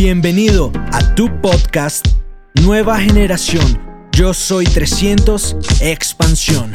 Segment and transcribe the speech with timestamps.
[0.00, 2.06] Bienvenido a tu podcast
[2.64, 3.64] Nueva Generación.
[4.12, 6.70] Yo soy 300 Expansión.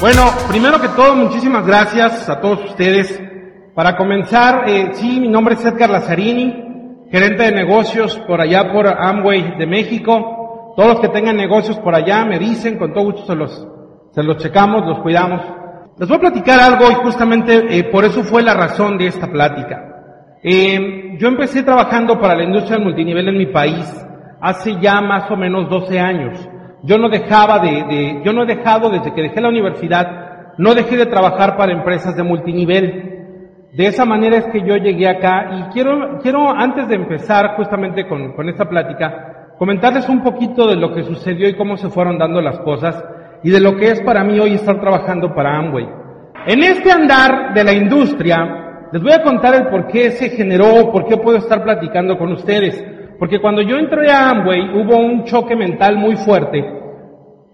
[0.00, 3.20] Bueno, primero que todo, muchísimas gracias a todos ustedes.
[3.74, 8.86] Para comenzar, eh, sí, mi nombre es Edgar Lazzarini, gerente de negocios por allá por
[8.86, 10.74] Amway de México.
[10.76, 13.66] Todos los que tengan negocios por allá me dicen, con todo gusto se los,
[14.12, 15.40] se los checamos, los cuidamos.
[15.98, 19.26] Les voy a platicar algo y justamente eh, por eso fue la razón de esta
[19.26, 19.88] plática.
[20.42, 24.06] Eh, yo empecé trabajando para la industria del multinivel en mi país
[24.40, 26.48] hace ya más o menos 12 años.
[26.82, 30.74] Yo no dejaba de, de, yo no he dejado desde que dejé la universidad, no
[30.74, 33.68] dejé de trabajar para empresas de multinivel.
[33.72, 38.06] De esa manera es que yo llegué acá y quiero, quiero antes de empezar justamente
[38.06, 42.18] con, con esta plática, comentarles un poquito de lo que sucedió y cómo se fueron
[42.18, 43.02] dando las cosas
[43.42, 45.86] y de lo que es para mí hoy estar trabajando para Amway.
[46.46, 50.90] En este andar de la industria, les voy a contar el por qué se generó,
[50.92, 52.84] por qué puedo estar platicando con ustedes.
[53.18, 56.62] Porque cuando yo entré a Amway hubo un choque mental muy fuerte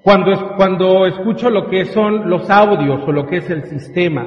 [0.02, 4.26] cuando, cuando escucho lo que son los audios o lo que es el sistema.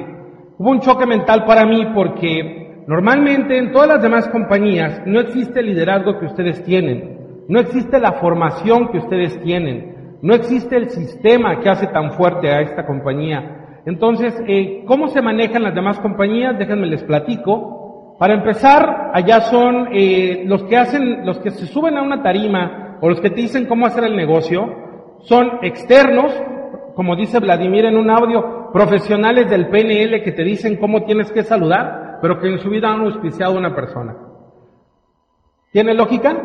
[0.58, 5.60] Hubo un choque mental para mí porque normalmente en todas las demás compañías no existe
[5.60, 9.91] el liderazgo que ustedes tienen, no existe la formación que ustedes tienen,
[10.22, 13.80] no existe el sistema que hace tan fuerte a esta compañía.
[13.84, 16.56] Entonces, eh, ¿cómo se manejan las demás compañías?
[16.56, 18.16] Déjenme les platico.
[18.20, 22.98] Para empezar, allá son eh, los que hacen, los que se suben a una tarima
[23.00, 24.64] o los que te dicen cómo hacer el negocio,
[25.22, 26.32] son externos,
[26.94, 31.42] como dice Vladimir en un audio, profesionales del PNL que te dicen cómo tienes que
[31.42, 34.14] saludar, pero que en su vida han auspiciado a una persona.
[35.72, 36.36] ¿Tiene lógica?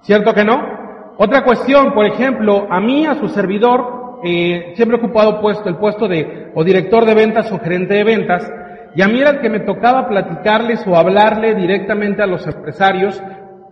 [0.00, 0.73] ¿Cierto que no?
[1.16, 5.76] Otra cuestión, por ejemplo, a mí, a su servidor, eh, siempre he ocupado puesto, el
[5.76, 8.50] puesto de o director de ventas o gerente de ventas,
[8.96, 13.20] y a mí era el que me tocaba platicarles o hablarle directamente a los empresarios.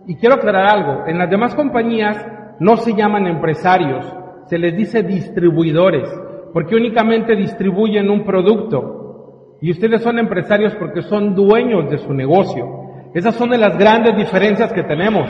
[0.05, 2.17] Y quiero aclarar algo, en las demás compañías
[2.59, 4.05] no se llaman empresarios,
[4.47, 6.09] se les dice distribuidores,
[6.53, 9.57] porque únicamente distribuyen un producto.
[9.61, 12.65] Y ustedes son empresarios porque son dueños de su negocio.
[13.13, 15.29] Esas son de las grandes diferencias que tenemos.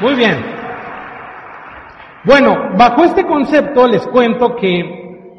[0.00, 0.36] Muy bien.
[2.24, 4.78] Bueno, bajo este concepto les cuento que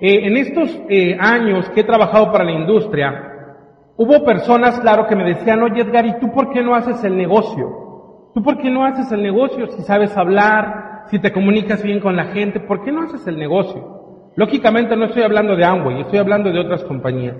[0.01, 3.55] eh, en estos eh, años que he trabajado para la industria,
[3.95, 7.15] hubo personas, claro, que me decían, oye Edgar, ¿y tú por qué no haces el
[7.15, 8.31] negocio?
[8.33, 12.15] ¿Tú por qué no haces el negocio si sabes hablar, si te comunicas bien con
[12.17, 12.59] la gente?
[12.59, 14.31] ¿Por qué no haces el negocio?
[14.35, 17.37] Lógicamente no estoy hablando de Amway, estoy hablando de otras compañías.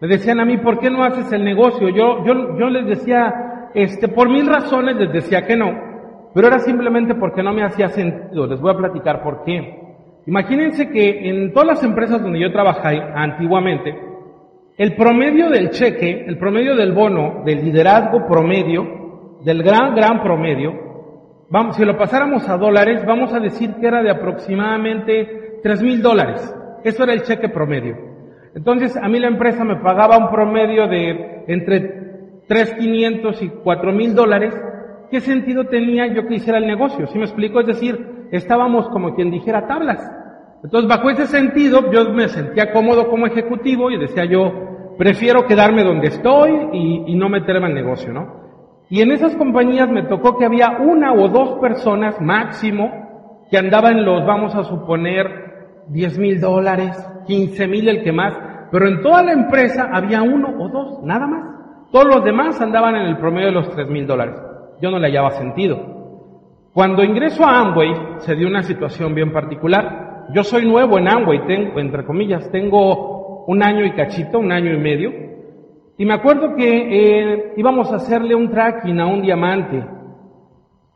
[0.00, 1.88] Me decían a mí, ¿por qué no haces el negocio?
[1.88, 3.47] Yo, yo, yo les decía,
[3.82, 5.70] este, por mil razones les decía que no.
[6.34, 8.46] Pero era simplemente porque no me hacía sentido.
[8.46, 9.78] Les voy a platicar por qué.
[10.26, 13.98] Imagínense que en todas las empresas donde yo trabajé antiguamente,
[14.76, 20.88] el promedio del cheque, el promedio del bono, del liderazgo promedio, del gran, gran promedio,
[21.72, 26.54] si lo pasáramos a dólares, vamos a decir que era de aproximadamente tres mil dólares.
[26.84, 27.96] Eso era el cheque promedio.
[28.54, 32.07] Entonces, a mí la empresa me pagaba un promedio de entre
[32.48, 34.54] tres quinientos y cuatro mil dólares
[35.10, 37.06] ¿qué sentido tenía yo que hiciera el negocio?
[37.06, 37.60] ¿Sí me explico?
[37.60, 39.98] Es decir, estábamos como quien dijera tablas.
[40.62, 45.84] Entonces, bajo ese sentido, yo me sentía cómodo como ejecutivo y decía yo, prefiero quedarme
[45.84, 48.38] donde estoy y, y no meterme al negocio, ¿no?
[48.90, 54.04] Y en esas compañías me tocó que había una o dos personas máximo que andaban
[54.04, 55.48] los, vamos a suponer,
[55.88, 58.34] 10 mil dólares, 15 mil el que más,
[58.70, 61.57] pero en toda la empresa había uno o dos, nada más.
[61.90, 64.48] Todos los demás andaban en el promedio de los 3 mil dólares
[64.80, 65.78] yo no le hallaba sentido.
[66.72, 70.26] Cuando ingreso a Amway se dio una situación bien particular.
[70.32, 74.72] Yo soy nuevo en Amway, tengo, entre comillas, tengo un año y cachito, un año
[74.72, 75.12] y medio.
[75.96, 79.84] Y me acuerdo que eh, íbamos a hacerle un tracking a un diamante.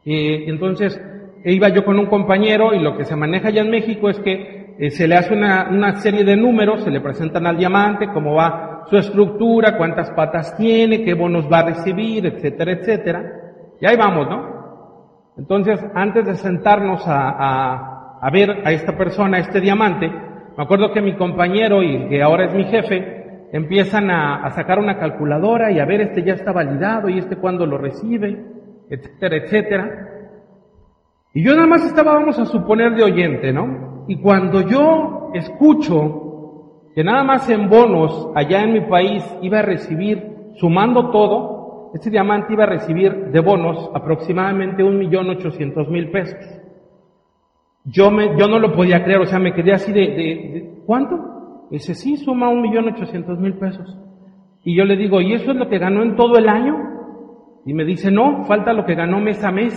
[0.04, 1.00] Eh, entonces
[1.44, 4.76] iba yo con un compañero y lo que se maneja ya en México es que
[4.78, 8.34] eh, se le hace una, una serie de números, se le presentan al diamante, cómo
[8.34, 13.22] va su estructura, cuántas patas tiene, qué bonos va a recibir, etcétera, etcétera.
[13.80, 14.62] Y ahí vamos, ¿no?
[15.36, 20.64] Entonces, antes de sentarnos a, a, a, ver a esta persona, a este diamante, me
[20.64, 24.98] acuerdo que mi compañero y que ahora es mi jefe, empiezan a, a sacar una
[24.98, 28.44] calculadora y a ver este ya está validado y este cuándo lo recibe,
[28.90, 30.08] etcétera, etcétera.
[31.34, 34.04] Y yo nada más estaba, vamos a suponer, de oyente, ¿no?
[34.06, 36.21] Y cuando yo escucho
[36.94, 42.10] que nada más en bonos allá en mi país iba a recibir, sumando todo, este
[42.10, 46.38] diamante iba a recibir de bonos aproximadamente un millón ochocientos mil pesos.
[47.84, 51.66] yo, me, yo no lo podía creer, o sea, me quedé así de, de, ¿cuánto?
[51.70, 53.98] Dice, sí, suma un millón ochocientos mil pesos.
[54.64, 56.76] Y yo le digo, ¿y eso es lo que ganó en todo el año?
[57.66, 59.74] Y me dice, no, falta lo que ganó mes a mes.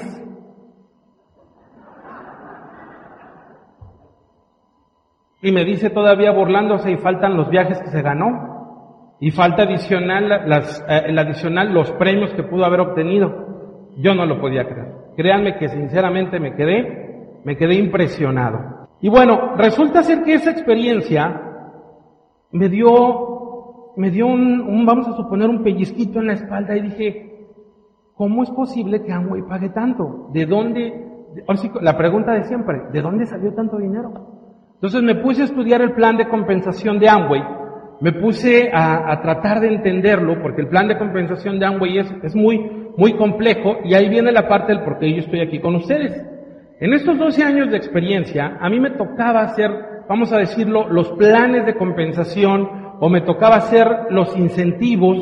[5.41, 8.55] Y me dice todavía burlándose y faltan los viajes que se ganó.
[9.19, 13.91] Y falta adicional, las, eh, el adicional los premios que pudo haber obtenido.
[13.97, 14.93] Yo no lo podía creer.
[15.15, 18.87] Créanme que sinceramente me quedé, me quedé impresionado.
[19.01, 21.41] Y bueno, resulta ser que esa experiencia
[22.51, 26.81] me dio, me dio un, un vamos a suponer, un pellizquito en la espalda y
[26.81, 27.47] dije,
[28.15, 30.29] ¿cómo es posible que Amway pague tanto?
[30.33, 31.05] ¿De dónde?
[31.81, 34.34] La pregunta de siempre, ¿de dónde salió tanto dinero?
[34.85, 37.41] Entonces me puse a estudiar el plan de compensación de Amway,
[38.01, 42.35] me puse a, tratar de entenderlo, porque el plan de compensación de Amway es, es
[42.35, 42.59] muy,
[42.95, 46.23] muy complejo, y ahí viene la parte del por qué yo estoy aquí con ustedes.
[46.79, 49.71] En estos 12 años de experiencia, a mí me tocaba hacer,
[50.07, 55.17] vamos a decirlo, los planes de compensación, o me tocaba hacer los incentivos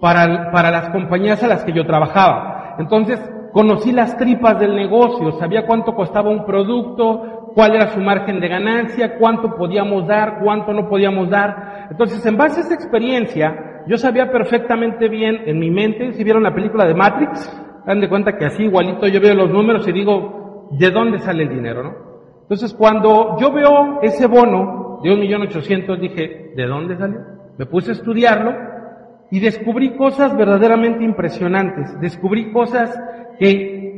[0.00, 2.76] para, para las compañías a las que yo trabajaba.
[2.78, 3.20] Entonces,
[3.52, 8.48] conocí las tripas del negocio, sabía cuánto costaba un producto, cuál era su margen de
[8.48, 11.88] ganancia, cuánto podíamos dar, cuánto no podíamos dar.
[11.90, 16.42] Entonces, en base a esa experiencia, yo sabía perfectamente bien en mi mente, si vieron
[16.42, 19.92] la película de Matrix, dan de cuenta que así igualito yo veo los números y
[19.92, 22.12] digo, ¿de dónde sale el dinero, no?
[22.42, 27.20] Entonces, cuando yo veo ese bono de un millón ochocientos, dije, ¿de dónde salió?
[27.58, 28.52] Me puse a estudiarlo
[29.30, 31.98] y descubrí cosas verdaderamente impresionantes.
[32.00, 32.94] Descubrí cosas
[33.38, 33.91] que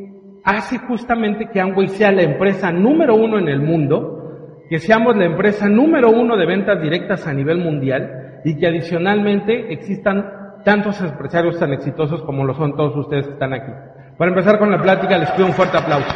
[0.44, 5.25] hace justamente que Amway sea la empresa número uno en el mundo, que seamos la
[5.25, 11.58] empresa número uno de ventas directas a nivel mundial y que adicionalmente existan tantos empresarios
[11.58, 13.73] tan exitosos como lo son todos ustedes que están aquí.
[14.19, 16.14] Para empezar con la plática, les pido un fuerte aplauso.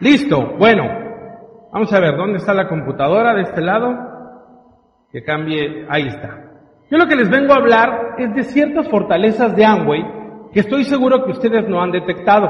[0.00, 0.84] Listo, bueno,
[1.72, 4.13] vamos a ver, ¿dónde está la computadora de este lado?
[5.14, 6.40] Que cambie, ahí está.
[6.90, 10.02] Yo lo que les vengo a hablar es de ciertas fortalezas de Amway
[10.52, 12.48] que estoy seguro que ustedes no han detectado.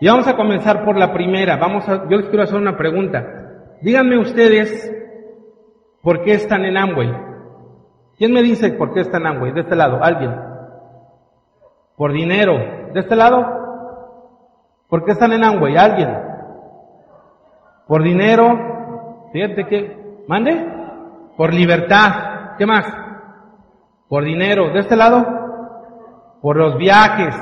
[0.00, 1.56] Y vamos a comenzar por la primera.
[1.56, 3.26] Vamos a, yo les quiero hacer una pregunta.
[3.80, 4.94] Díganme ustedes
[6.02, 7.12] por qué están en Amway.
[8.16, 9.52] ¿Quién me dice por qué están en Amway?
[9.52, 10.36] De este lado, alguien.
[11.96, 12.58] Por dinero.
[12.94, 13.44] ¿De este lado?
[14.88, 15.76] ¿Por qué están en Amway?
[15.76, 16.16] ¿Alguien?
[17.88, 19.30] Por dinero.
[19.32, 20.81] Fíjate que, mande
[21.42, 22.86] por libertad, ¿qué más?
[24.08, 25.26] Por dinero, de este lado,
[26.40, 27.34] por los viajes.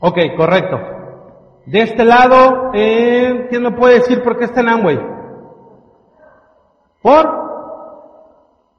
[0.00, 0.80] Ok, correcto.
[1.66, 4.98] De este lado, eh, ¿quién me puede decir por qué está en Amway?
[7.02, 7.26] ¿Por?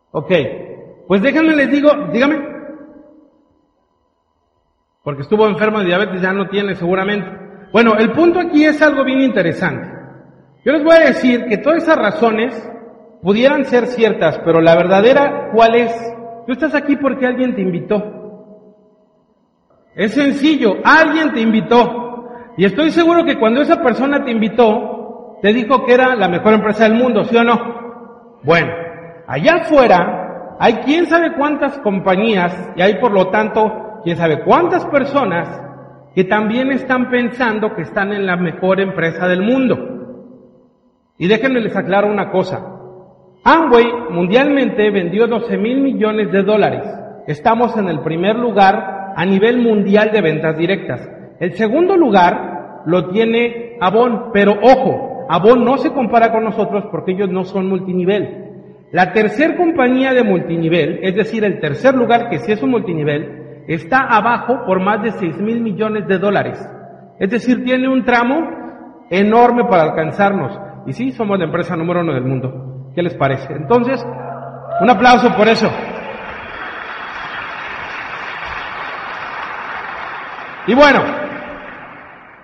[0.09, 0.31] Ok,
[1.07, 2.39] pues déjenme les digo, dígame.
[5.03, 7.29] Porque estuvo enfermo de diabetes, ya no tiene seguramente.
[7.71, 9.98] Bueno, el punto aquí es algo bien interesante.
[10.65, 12.69] Yo les voy a decir que todas esas razones
[13.21, 15.91] pudieran ser ciertas, pero la verdadera, ¿cuál es?
[16.45, 18.03] Tú estás aquí porque alguien te invitó.
[19.95, 22.25] Es sencillo, alguien te invitó.
[22.57, 26.53] Y estoy seguro que cuando esa persona te invitó, te dijo que era la mejor
[26.53, 28.39] empresa del mundo, ¿sí o no?
[28.43, 28.71] Bueno,
[29.27, 34.85] allá afuera hay quién sabe cuántas compañías y hay por lo tanto quién sabe cuántas
[34.87, 35.61] personas
[36.13, 39.98] que también están pensando que están en la mejor empresa del mundo.
[41.19, 42.65] Y déjenme les aclaro una cosa.
[43.43, 46.83] Amway mundialmente vendió 12 mil millones de dólares.
[47.27, 51.07] Estamos en el primer lugar a nivel mundial de ventas directas.
[51.41, 57.11] El segundo lugar lo tiene Avon, pero ojo, Avon no se compara con nosotros porque
[57.11, 58.45] ellos no son multinivel.
[58.91, 63.63] La tercer compañía de multinivel, es decir, el tercer lugar que sí es un multinivel,
[63.67, 66.59] está abajo por más de 6 mil millones de dólares.
[67.19, 70.68] Es decir, tiene un tramo enorme para alcanzarnos.
[70.89, 72.91] Y sí, somos la empresa número uno del mundo.
[72.95, 73.53] ¿Qué les parece?
[73.53, 74.03] Entonces,
[74.81, 75.69] un aplauso por eso.
[80.65, 81.01] Y bueno,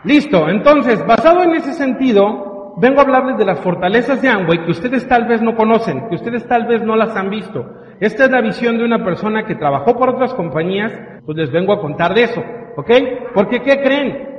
[0.03, 0.47] listo.
[0.47, 5.07] Entonces, basado en ese sentido, vengo a hablarles de las fortalezas de Amway que ustedes
[5.07, 7.65] tal vez no conocen, que ustedes tal vez no las han visto.
[7.99, 10.93] Esta es la visión de una persona que trabajó por otras compañías,
[11.25, 12.43] pues les vengo a contar de eso,
[12.77, 12.91] ¿ok?
[13.33, 14.35] Porque ¿qué creen?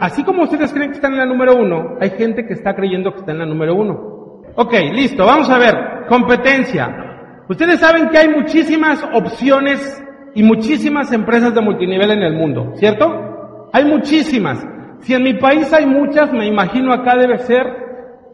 [0.00, 3.12] Así como ustedes creen que están en la número uno, hay gente que está creyendo
[3.12, 4.42] que está en la número uno.
[4.56, 6.06] Ok, listo, vamos a ver.
[6.08, 7.44] Competencia.
[7.48, 10.02] Ustedes saben que hay muchísimas opciones
[10.34, 13.68] y muchísimas empresas de multinivel en el mundo, ¿cierto?
[13.72, 14.64] Hay muchísimas.
[15.00, 17.66] Si en mi país hay muchas, me imagino acá debe ser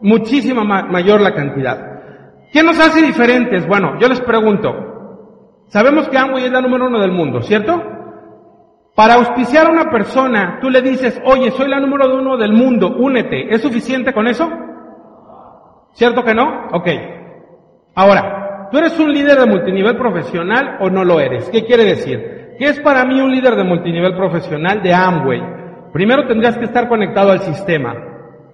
[0.01, 1.77] muchísima mayor la cantidad.
[2.53, 3.67] ¿Qué nos hace diferentes?
[3.67, 4.89] Bueno, yo les pregunto,
[5.69, 7.79] Sabemos que Amway es la número uno del mundo, ¿cierto?
[8.99, 12.97] Para auspiciar a una persona, tú le dices, oye, soy la número uno del mundo,
[12.97, 13.47] únete.
[13.49, 14.51] ¿Es suficiente con eso?
[15.93, 16.67] ¿Cierto que no?
[16.73, 16.87] Ok.
[17.95, 21.49] Ahora, ¿tú eres un líder de multinivel profesional o no lo eres?
[21.49, 22.57] ¿Qué quiere decir?
[22.59, 25.41] ¿Qué es para mí un líder de multinivel profesional de Amway?
[25.93, 27.95] Primero tendrías que estar conectado al sistema.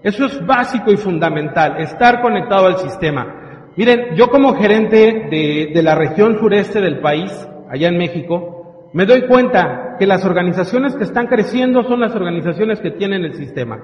[0.03, 3.71] Eso es básico y fundamental, estar conectado al sistema.
[3.75, 7.31] Miren, yo como gerente de, de la región sureste del país,
[7.67, 8.54] allá en México,
[8.95, 13.33] me doy cuenta que las organizaciones que están creciendo son las organizaciones que tienen el
[13.33, 13.77] sistema.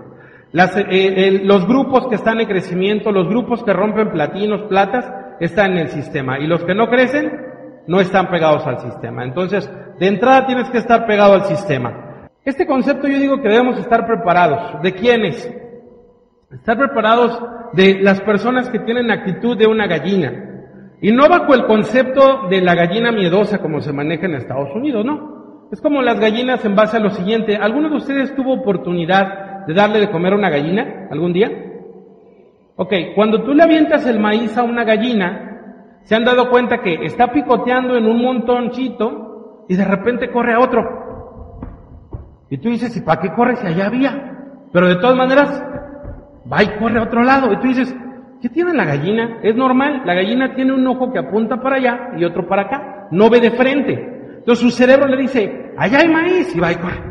[0.54, 5.74] Las, eh, los grupos que están en crecimiento, los grupos que rompen platinos, platas, están
[5.74, 6.40] en el sistema.
[6.40, 7.30] Y los que no crecen,
[7.88, 9.26] no están pegados al sistema.
[9.26, 12.30] Entonces, de entrada tienes que estar pegado al sistema.
[12.46, 14.82] Este concepto yo digo que debemos estar preparados.
[14.82, 15.54] ¿De quiénes?
[16.54, 17.38] Estar preparados
[17.74, 20.51] de las personas que tienen actitud de una gallina.
[21.02, 25.04] Y no bajo el concepto de la gallina miedosa como se maneja en Estados Unidos,
[25.04, 25.68] no.
[25.72, 27.56] Es como las gallinas en base a lo siguiente.
[27.56, 31.50] ¿Alguno de ustedes tuvo oportunidad de darle de comer a una gallina algún día?
[32.76, 35.52] Ok, cuando tú le avientas el maíz a una gallina,
[36.04, 40.60] se han dado cuenta que está picoteando en un montoncito y de repente corre a
[40.60, 40.82] otro.
[42.50, 44.38] Y tú dices, ¿y para qué corre si allá había?
[44.74, 45.64] Pero de todas maneras,
[46.52, 47.54] va y corre a otro lado.
[47.54, 47.96] Y tú dices,
[48.42, 49.40] ¿qué tiene la gallina?
[49.44, 53.08] Es normal, la gallina tiene un ojo que apunta para allá y otro para acá,
[53.12, 53.94] no ve de frente.
[54.40, 57.04] Entonces su cerebro le dice, allá hay maíz, y va y corre.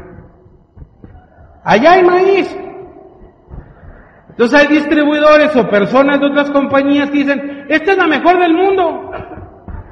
[1.62, 2.58] Allá hay maíz.
[4.30, 8.54] Entonces hay distribuidores o personas de otras compañías que dicen, esta es la mejor del
[8.54, 9.10] mundo.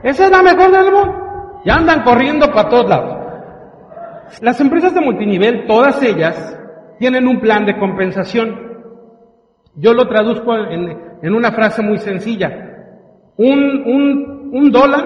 [0.03, 1.61] Esa es la mejor del mundo.
[1.65, 3.17] Ya andan corriendo para todos lados.
[4.41, 6.59] Las empresas de multinivel, todas ellas,
[6.99, 8.69] tienen un plan de compensación.
[9.75, 12.49] Yo lo traduzco en, en una frase muy sencilla.
[13.37, 15.05] Un, un, un dólar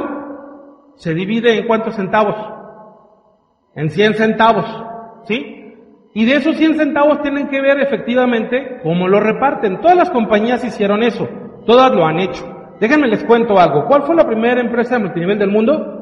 [0.96, 2.36] se divide en cuántos centavos?
[3.74, 4.66] En 100 centavos,
[5.24, 5.74] ¿sí?
[6.14, 9.80] Y de esos 100 centavos tienen que ver efectivamente cómo lo reparten.
[9.80, 11.28] Todas las compañías hicieron eso,
[11.64, 12.44] todas lo han hecho.
[12.80, 13.86] Déjenme les cuento algo.
[13.86, 16.00] ¿Cuál fue la primera empresa de multinivel del mundo?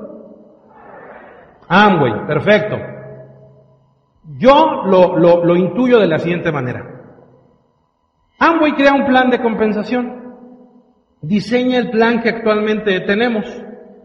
[1.69, 2.77] Amway, perfecto.
[4.39, 7.00] Yo lo, lo, lo intuyo de la siguiente manera.
[8.41, 10.35] Amway crea un plan de compensación,
[11.21, 13.45] diseña el plan que actualmente tenemos,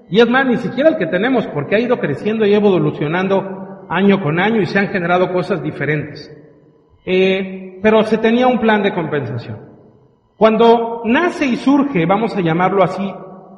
[0.09, 4.21] y es más, ni siquiera el que tenemos, porque ha ido creciendo y evolucionando año
[4.21, 6.29] con año y se han generado cosas diferentes.
[7.05, 9.57] Eh, pero se tenía un plan de compensación.
[10.35, 13.13] Cuando nace y surge, vamos a llamarlo así,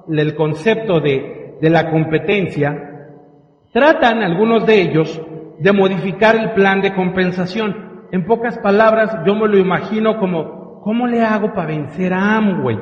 [0.09, 3.15] el concepto de, de la competencia,
[3.73, 5.21] tratan algunos de ellos
[5.59, 8.05] de modificar el plan de compensación.
[8.11, 10.56] En pocas palabras, yo me lo imagino como,
[10.87, 12.77] ¿cómo le hago para vencer a Amway?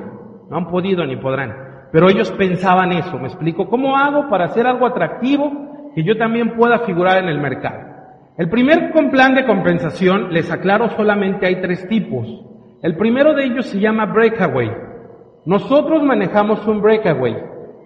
[0.48, 1.88] No han podido ni podrán.
[1.92, 6.56] Pero ellos pensaban eso, me explico, ¿cómo hago para hacer algo atractivo que yo también
[6.56, 7.80] pueda figurar en el mercado?
[8.38, 12.28] El primer plan de compensación, les aclaro, solamente hay tres tipos.
[12.84, 14.72] El primero de ellos se llama breakaway.
[15.48, 17.36] Nosotros manejamos un breakaway.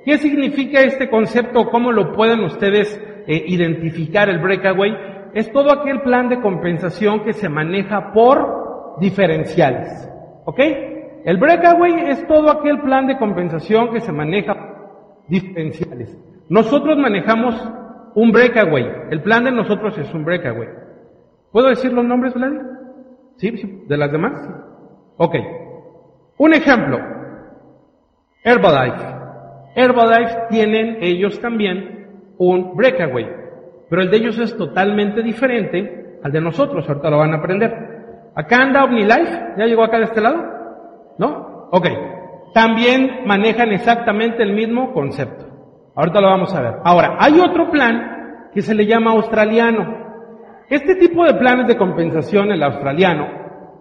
[0.03, 1.69] ¿Qué significa este concepto?
[1.69, 4.97] ¿Cómo lo pueden ustedes eh, identificar el breakaway?
[5.33, 8.68] Es todo aquel plan de compensación que se maneja por
[8.99, 10.09] diferenciales.
[10.45, 10.59] ¿Ok?
[11.25, 14.55] El breakaway es todo aquel plan de compensación que se maneja
[15.27, 16.17] diferenciales.
[16.49, 17.55] Nosotros manejamos
[18.15, 18.85] un breakaway.
[19.11, 20.67] El plan de nosotros es un breakaway.
[21.51, 22.53] ¿Puedo decir los nombres, Vlad?
[23.37, 23.51] ¿Sí?
[23.87, 24.33] ¿De las demás?
[25.17, 25.35] Ok.
[26.37, 26.99] Un ejemplo.
[28.43, 29.05] Herbalife.
[29.75, 33.27] Herbalife tienen ellos también un breakaway.
[33.89, 36.87] Pero el de ellos es totalmente diferente al de nosotros.
[36.87, 37.98] Ahorita lo van a aprender.
[38.39, 39.55] Acá anda OmniLife.
[39.57, 40.41] ¿Ya llegó acá de este lado?
[41.17, 41.67] ¿No?
[41.71, 41.87] Ok.
[42.53, 45.45] También manejan exactamente el mismo concepto.
[45.93, 46.75] Ahorita lo vamos a ver.
[46.85, 49.83] Ahora, hay otro plan que se le llama australiano.
[50.69, 53.27] Este tipo de planes de compensación, el australiano,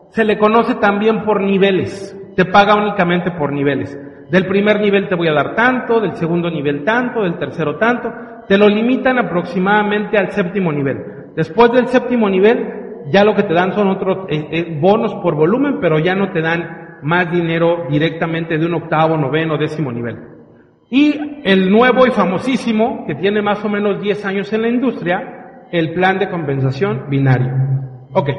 [0.09, 2.17] se le conoce también por niveles.
[2.35, 3.97] Te paga únicamente por niveles.
[4.29, 8.13] Del primer nivel te voy a dar tanto, del segundo nivel tanto, del tercero tanto.
[8.49, 11.33] Te lo limitan aproximadamente al séptimo nivel.
[11.37, 15.35] Después del séptimo nivel, ya lo que te dan son otros eh, eh, bonos por
[15.35, 20.19] volumen, pero ya no te dan más dinero directamente de un octavo, noveno, décimo nivel.
[20.91, 25.67] Y el nuevo y famosísimo, que tiene más o menos 10 años en la industria,
[25.71, 27.53] el plan de compensación binario.
[28.13, 28.31] Ok.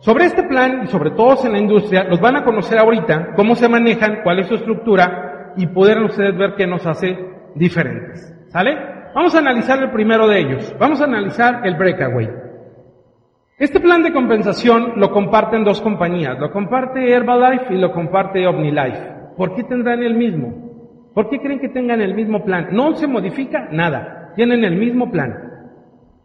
[0.00, 3.54] Sobre este plan, y sobre todos en la industria, los van a conocer ahorita, cómo
[3.56, 7.18] se manejan, cuál es su estructura, y poder ustedes ver qué nos hace
[7.54, 8.32] diferentes.
[8.48, 8.76] ¿Sale?
[9.14, 10.76] Vamos a analizar el primero de ellos.
[10.78, 12.28] Vamos a analizar el breakaway.
[13.58, 16.38] Este plan de compensación lo comparten dos compañías.
[16.38, 19.34] Lo comparte Herbalife y lo comparte OmniLife.
[19.36, 21.10] ¿Por qué tendrán el mismo?
[21.12, 22.68] ¿Por qué creen que tengan el mismo plan?
[22.70, 25.34] No se modifica nada, tienen el mismo plan.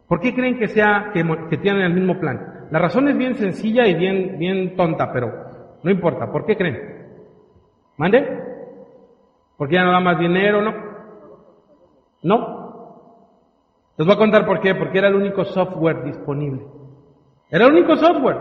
[0.08, 2.68] ¿Por qué creen que sea que, que tienen el mismo plan?
[2.70, 5.32] La razón es bien sencilla y bien, bien tonta, pero
[5.82, 6.32] no importa.
[6.32, 6.78] ¿Por qué creen?
[7.98, 8.42] ¿Mande?
[9.58, 10.74] ¿Porque ya no da más dinero, no?
[12.22, 12.64] No.
[13.98, 14.76] Les voy a contar por qué.
[14.76, 16.62] Porque era el único software disponible.
[17.54, 18.38] Era el único software.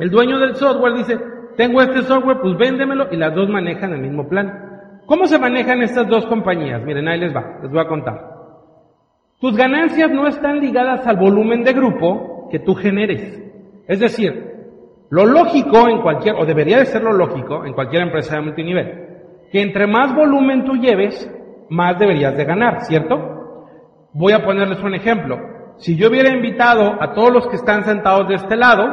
[0.00, 1.16] El dueño del software dice,
[1.56, 5.02] tengo este software, pues véndemelo y las dos manejan el mismo plan.
[5.06, 6.82] ¿Cómo se manejan estas dos compañías?
[6.82, 8.34] Miren, ahí les va, les voy a contar.
[9.40, 13.40] Tus ganancias no están ligadas al volumen de grupo que tú generes.
[13.86, 14.52] Es decir,
[15.10, 19.08] lo lógico en cualquier, o debería de ser lo lógico en cualquier empresa de multinivel,
[19.52, 21.30] que entre más volumen tú lleves,
[21.70, 24.08] más deberías de ganar, ¿cierto?
[24.12, 25.53] Voy a ponerles un ejemplo.
[25.78, 28.86] Si yo hubiera invitado a todos los que están sentados de este lado,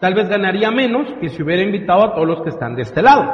[0.00, 3.02] tal vez ganaría menos que si hubiera invitado a todos los que están de este
[3.02, 3.24] lado.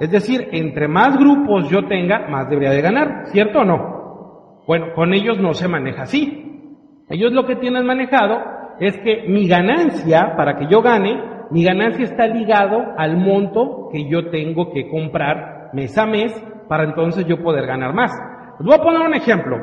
[0.00, 4.62] Es decir, entre más grupos yo tenga, más debería de ganar, ¿cierto o no?
[4.66, 6.40] Bueno, con ellos no se maneja así.
[7.08, 8.38] Ellos lo que tienen manejado
[8.80, 14.08] es que mi ganancia, para que yo gane, mi ganancia está ligado al monto que
[14.08, 16.32] yo tengo que comprar mes a mes
[16.68, 18.10] para entonces yo poder ganar más.
[18.58, 19.56] Les voy a poner un ejemplo.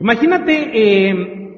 [0.00, 1.49] Imagínate, eh,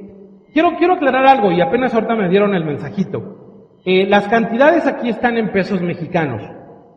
[0.53, 3.79] quiero, quiero aclarar algo y apenas ahorita me dieron el mensajito.
[3.85, 6.43] Eh, las cantidades aquí están en pesos mexicanos.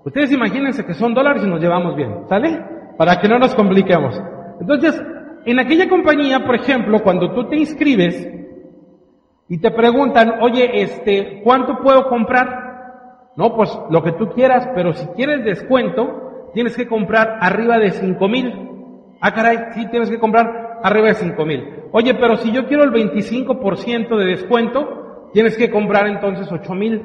[0.05, 2.63] Ustedes imagínense que son dólares y nos llevamos bien, ¿sale?
[2.97, 4.21] Para que no nos compliquemos.
[4.62, 5.01] Entonces,
[5.45, 8.29] en aquella compañía, por ejemplo, cuando tú te inscribes
[9.50, 12.65] y te preguntan, oye, este, ¿cuánto puedo comprar?
[13.35, 17.91] No, pues lo que tú quieras, pero si quieres descuento, tienes que comprar arriba de
[17.91, 18.53] cinco mil.
[19.21, 21.63] Ah, caray, sí, tienes que comprar arriba de cinco mil.
[21.97, 27.01] Oye, pero si yo quiero el 25% de descuento, tienes que comprar entonces ocho mil.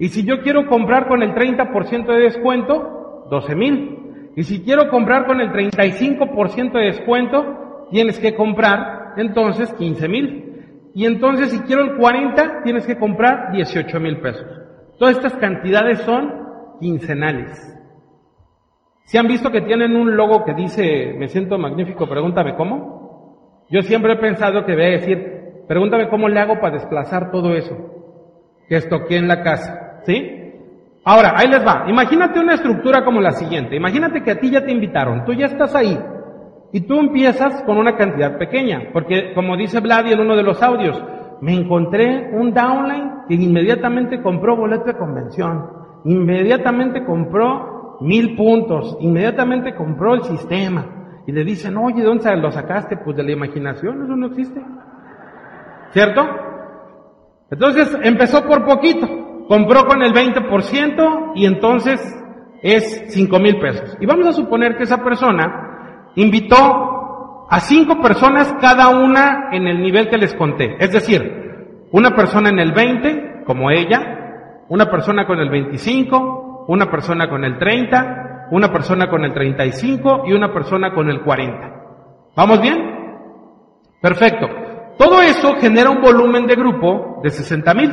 [0.00, 4.32] Y si yo quiero comprar con el 30% de descuento, doce mil.
[4.34, 10.90] Y si quiero comprar con el 35% de descuento, tienes que comprar entonces quince mil.
[10.92, 14.44] Y entonces si quiero el 40, tienes que comprar 18 mil pesos.
[14.98, 17.78] Todas estas cantidades son quincenales.
[19.04, 23.01] ¿Se han visto que tienen un logo que dice, me siento magnífico, pregúntame cómo?
[23.70, 27.76] Yo siempre he pensado que a decir, pregúntame cómo le hago para desplazar todo eso
[28.68, 30.00] que estoqué en la casa.
[30.04, 30.42] ¿Sí?
[31.04, 31.84] Ahora, ahí les va.
[31.88, 33.76] Imagínate una estructura como la siguiente.
[33.76, 35.98] Imagínate que a ti ya te invitaron, tú ya estás ahí.
[36.72, 40.62] Y tú empiezas con una cantidad pequeña, porque como dice Vladi en uno de los
[40.62, 41.02] audios,
[41.42, 45.66] me encontré un downline que inmediatamente compró boleto de convención,
[46.04, 51.01] inmediatamente compró mil puntos, inmediatamente compró el sistema.
[51.26, 52.96] Y le dicen, oye, ¿de dónde lo sacaste?
[52.96, 54.60] Pues de la imaginación, eso no existe.
[55.90, 56.22] ¿Cierto?
[57.50, 59.06] Entonces empezó por poquito,
[59.46, 62.00] compró con el 20% y entonces
[62.62, 63.96] es cinco mil pesos.
[64.00, 69.82] Y vamos a suponer que esa persona invitó a cinco personas cada una en el
[69.82, 70.76] nivel que les conté.
[70.78, 76.90] Es decir, una persona en el 20, como ella, una persona con el 25, una
[76.90, 81.72] persona con el 30, una persona con el 35 y una persona con el 40.
[82.36, 82.76] ¿Vamos bien?
[83.98, 84.46] Perfecto.
[84.98, 87.90] Todo eso genera un volumen de grupo de 60 mil.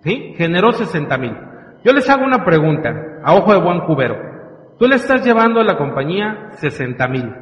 [0.00, 0.34] ¿Sí?
[0.36, 1.34] Generó 60 mil.
[1.82, 2.90] Yo les hago una pregunta,
[3.24, 4.16] a ojo de buen cubero.
[4.78, 7.34] Tú le estás llevando a la compañía 60 mil.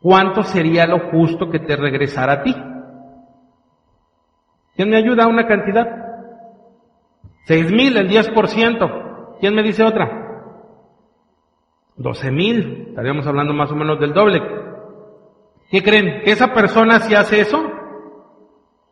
[0.00, 2.56] ¿Cuánto sería lo justo que te regresara a ti?
[4.74, 5.86] ¿Quién me ayuda a una cantidad?
[7.44, 9.36] 6 mil, el 10%.
[9.38, 10.27] ¿Quién me dice otra?
[11.98, 12.86] 12 mil.
[12.90, 14.40] Estaríamos hablando más o menos del doble.
[15.70, 16.22] ¿Qué creen?
[16.24, 17.62] ¿Que esa persona si hace eso?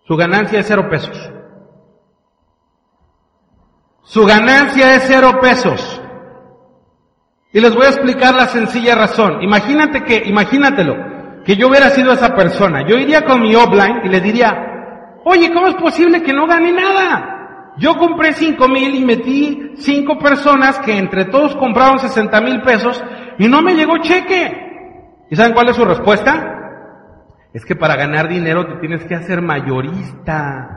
[0.06, 1.30] Su ganancia es cero pesos.
[4.02, 6.02] Su ganancia es cero pesos.
[7.52, 9.42] Y les voy a explicar la sencilla razón.
[9.42, 10.94] Imagínate que, imagínatelo,
[11.44, 12.86] que yo hubiera sido esa persona.
[12.86, 14.52] Yo iría con mi offline y le diría,
[15.24, 17.35] oye, ¿cómo es posible que no gane nada?
[17.78, 23.02] Yo compré cinco mil y metí cinco personas que entre todos compraron 60 mil pesos
[23.38, 25.26] y no me llegó cheque.
[25.30, 26.52] ¿Y saben cuál es su respuesta?
[27.52, 30.76] Es que para ganar dinero te tienes que hacer mayorista.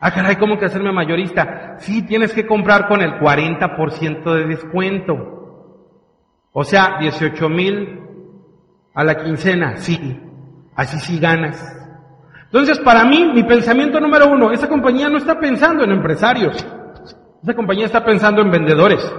[0.00, 1.76] Ah, caray, ¿cómo que hacerme mayorista?
[1.78, 5.14] Sí, tienes que comprar con el 40% de descuento.
[6.52, 8.00] O sea, 18 mil
[8.94, 10.20] a la quincena, sí.
[10.74, 11.78] Así sí ganas.
[12.52, 16.54] Entonces, para mí, mi pensamiento número uno, esa compañía no está pensando en empresarios.
[17.42, 19.10] Esa compañía está pensando en vendedores.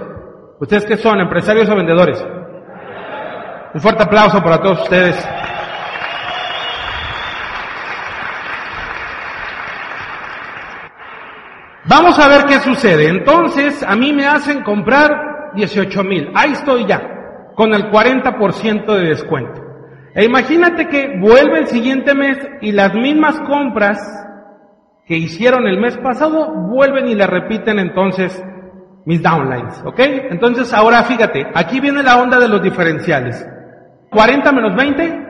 [0.60, 2.24] ¿Ustedes qué son, empresarios o vendedores?
[3.74, 5.16] Un fuerte aplauso para todos ustedes.
[11.86, 13.08] Vamos a ver qué sucede.
[13.08, 16.30] Entonces, a mí me hacen comprar 18 mil.
[16.36, 17.02] Ahí estoy ya.
[17.56, 19.63] con el 40% de descuento.
[20.14, 23.98] E imagínate que vuelve el siguiente mes y las mismas compras
[25.06, 28.42] que hicieron el mes pasado vuelven y le repiten entonces
[29.04, 29.98] mis downlines, ¿ok?
[30.30, 33.46] Entonces ahora fíjate, aquí viene la onda de los diferenciales.
[34.10, 35.26] 40 menos 20,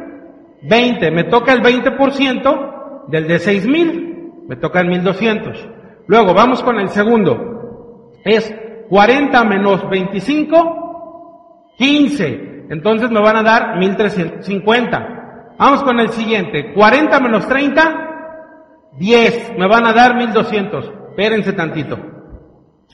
[0.62, 1.10] 20.
[1.10, 5.68] Me toca el 20% del de 6000, me toca el 1200.
[6.06, 8.12] Luego vamos con el segundo.
[8.24, 8.54] Es
[8.90, 12.53] 40 menos 25, 15.
[12.70, 15.54] Entonces me van a dar 1350.
[15.58, 16.72] Vamos con el siguiente.
[16.72, 19.58] 40 menos 30, 10.
[19.58, 20.92] Me van a dar 1200.
[21.10, 21.98] Espérense tantito.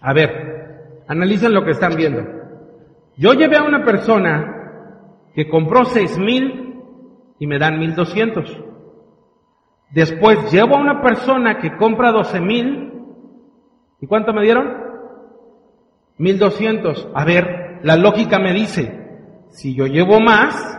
[0.03, 2.23] A ver, analicen lo que están viendo.
[3.17, 4.57] Yo llevé a una persona
[5.35, 6.75] que compró 6000
[7.39, 8.59] y me dan 1200.
[9.91, 12.91] Después llevo a una persona que compra 12000
[14.01, 14.73] ¿y cuánto me dieron?
[16.19, 17.09] 1200.
[17.15, 19.00] A ver, la lógica me dice,
[19.51, 20.79] si yo llevo más,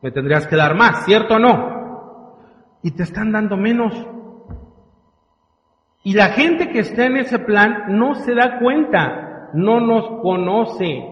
[0.00, 2.38] me tendrías que dar más, ¿cierto o no?
[2.82, 3.94] Y te están dando menos.
[6.04, 11.04] Y la gente que está en ese plan no se da cuenta, no nos conoce.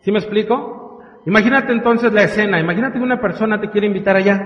[0.00, 1.00] ¿Sí me explico?
[1.26, 4.40] Imagínate entonces la escena, imagínate que una persona te quiere invitar allá.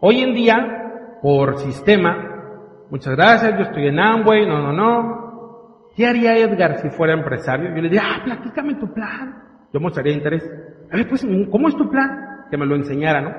[0.00, 5.88] Hoy en día, por sistema, muchas gracias, yo estoy en Amway, no, no, no.
[5.96, 7.70] ¿Qué haría Edgar si fuera empresario?
[7.70, 9.47] Yo le diría, ah, platícame tu plan.
[9.72, 10.48] Yo mostraría interés.
[10.90, 12.46] A ver, pues, ¿cómo es tu plan?
[12.50, 13.32] Que me lo enseñara, ¿no?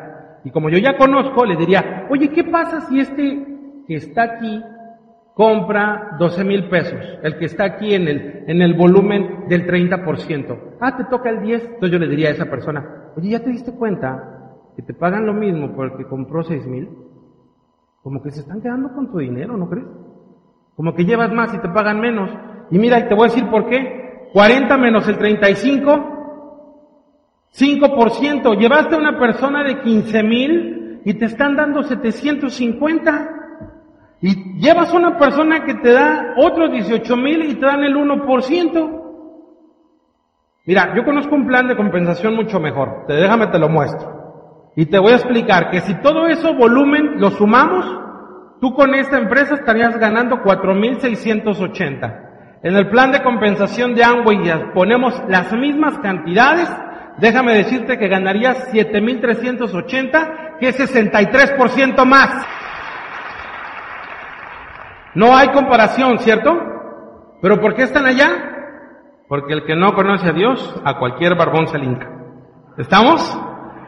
[0.43, 3.45] Y como yo ya conozco, le diría, oye, ¿qué pasa si este
[3.87, 4.63] que está aquí
[5.39, 10.59] compra 12 mil pesos, el que está aquí en el, en el volumen del 30%.
[10.81, 11.63] Ah, te toca el 10.
[11.63, 15.25] Entonces yo le diría a esa persona, oye, ¿ya te diste cuenta que te pagan
[15.25, 16.89] lo mismo por el que compró 6 mil?
[18.03, 19.87] Como que se están quedando con tu dinero, ¿no crees?
[20.75, 22.29] Como que llevas más y te pagan menos.
[22.69, 24.27] Y mira, y te voy a decir por qué.
[24.33, 26.18] 40 menos el 35,
[27.55, 28.57] 5%.
[28.57, 33.29] Llevaste a una persona de 15 mil y te están dando 750.
[34.21, 38.99] Y llevas una persona que te da otros 18 mil y te dan el 1%.
[40.65, 43.05] Mira, yo conozco un plan de compensación mucho mejor.
[43.07, 44.19] Te, déjame te lo muestro.
[44.75, 47.85] Y te voy a explicar que si todo eso volumen lo sumamos,
[48.61, 52.29] tú con esta empresa estarías ganando 4.680.
[52.61, 54.37] En el plan de compensación de Amway
[54.73, 56.69] ponemos las mismas cantidades,
[57.19, 62.45] déjame decirte que ganarías 7.380, que es 63% más.
[65.15, 66.57] No hay comparación, ¿cierto?
[67.41, 68.29] ¿Pero por qué están allá?
[69.27, 72.09] Porque el que no conoce a Dios, a cualquier barbón se linca.
[72.77, 73.21] ¿Estamos?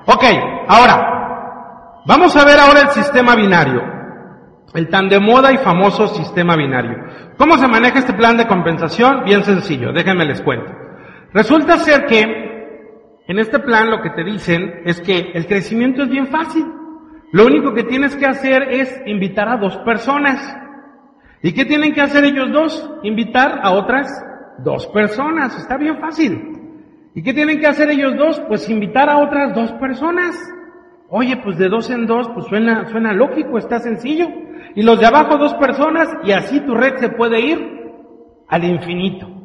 [0.06, 0.24] Ok,
[0.67, 3.82] ahora, vamos a ver ahora el sistema binario.
[4.74, 6.98] El tan de moda y famoso sistema binario.
[7.38, 9.24] ¿Cómo se maneja este plan de compensación?
[9.26, 10.72] Bien sencillo, déjenme les cuento.
[11.34, 12.40] Resulta ser que
[13.32, 16.65] en este plan lo que te dicen es que el crecimiento es bien fácil.
[17.32, 20.38] Lo único que tienes que hacer es invitar a dos personas.
[21.41, 22.91] ¿Y qué tienen que hacer ellos dos?
[23.04, 24.12] Invitar a otras
[24.65, 25.58] dos personas.
[25.58, 26.60] Está bien fácil.
[27.15, 28.41] ¿Y qué tienen que hacer ellos dos?
[28.50, 30.38] Pues invitar a otras dos personas.
[31.08, 34.28] Oye, pues de dos en dos, pues suena, suena lógico, está sencillo.
[34.76, 37.82] Y los de abajo dos personas y así tu red se puede ir
[38.50, 39.40] al infinito.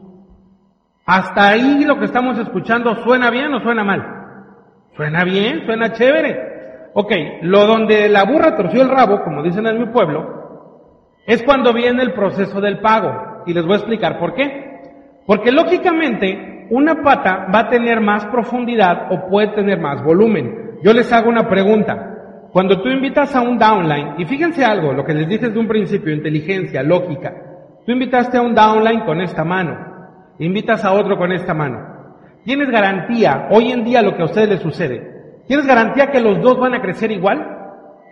[1.06, 4.04] Hasta ahí lo que estamos escuchando, ¿suena bien o suena mal?
[4.96, 6.90] Suena bien, suena chévere.
[6.94, 10.82] Ok, lo donde la burra torció el rabo, como dicen en mi pueblo,
[11.24, 13.44] es cuando viene el proceso del pago.
[13.46, 14.80] Y les voy a explicar por qué.
[15.26, 20.78] Porque lógicamente una pata va a tener más profundidad o puede tener más volumen.
[20.82, 22.48] Yo les hago una pregunta.
[22.50, 25.68] Cuando tú invitas a un downline, y fíjense algo, lo que les dije desde un
[25.68, 27.32] principio, inteligencia, lógica.
[27.84, 29.95] Tú invitaste a un downline con esta mano,
[30.38, 31.78] invitas a otro con esta mano.
[32.44, 36.40] ¿Tienes garantía, hoy en día lo que a ustedes les sucede, ¿tienes garantía que los
[36.40, 37.56] dos van a crecer igual?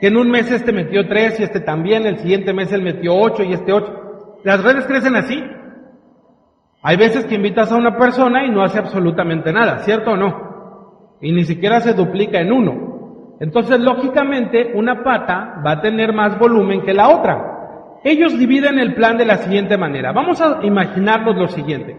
[0.00, 3.14] que en un mes este metió tres y este también, el siguiente mes él metió
[3.14, 4.38] ocho y este ocho.
[4.42, 5.42] Las redes crecen así.
[6.82, 11.16] Hay veces que invitas a una persona y no hace absolutamente nada, ¿cierto o no?
[11.20, 13.36] Y ni siquiera se duplica en uno.
[13.40, 18.00] Entonces, lógicamente, una pata va a tener más volumen que la otra.
[18.04, 20.12] Ellos dividen el plan de la siguiente manera.
[20.12, 21.96] Vamos a imaginarnos lo siguiente.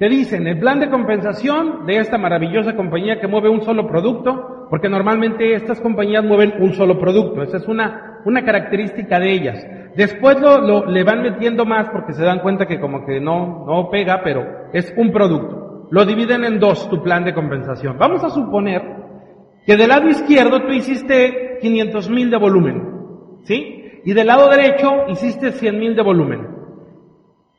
[0.00, 4.66] Te dicen, el plan de compensación de esta maravillosa compañía que mueve un solo producto,
[4.70, 9.66] porque normalmente estas compañías mueven un solo producto, esa es una, una característica de ellas.
[9.94, 13.66] Después lo, lo, le van metiendo más porque se dan cuenta que como que no,
[13.66, 15.88] no pega, pero es un producto.
[15.90, 17.98] Lo dividen en dos tu plan de compensación.
[17.98, 18.80] Vamos a suponer
[19.66, 22.82] que del lado izquierdo tú hiciste 500 mil de volumen,
[23.42, 24.00] ¿sí?
[24.06, 26.59] Y del lado derecho hiciste 100 mil de volumen.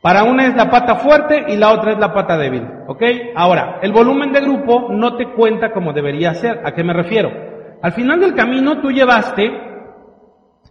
[0.02, 3.04] Para una es la pata fuerte y la otra es la pata débil, ¿ok?
[3.36, 6.62] Ahora, el volumen de grupo no te cuenta como debería ser.
[6.66, 7.30] ¿A qué me refiero?
[7.84, 9.52] Al final del camino tú llevaste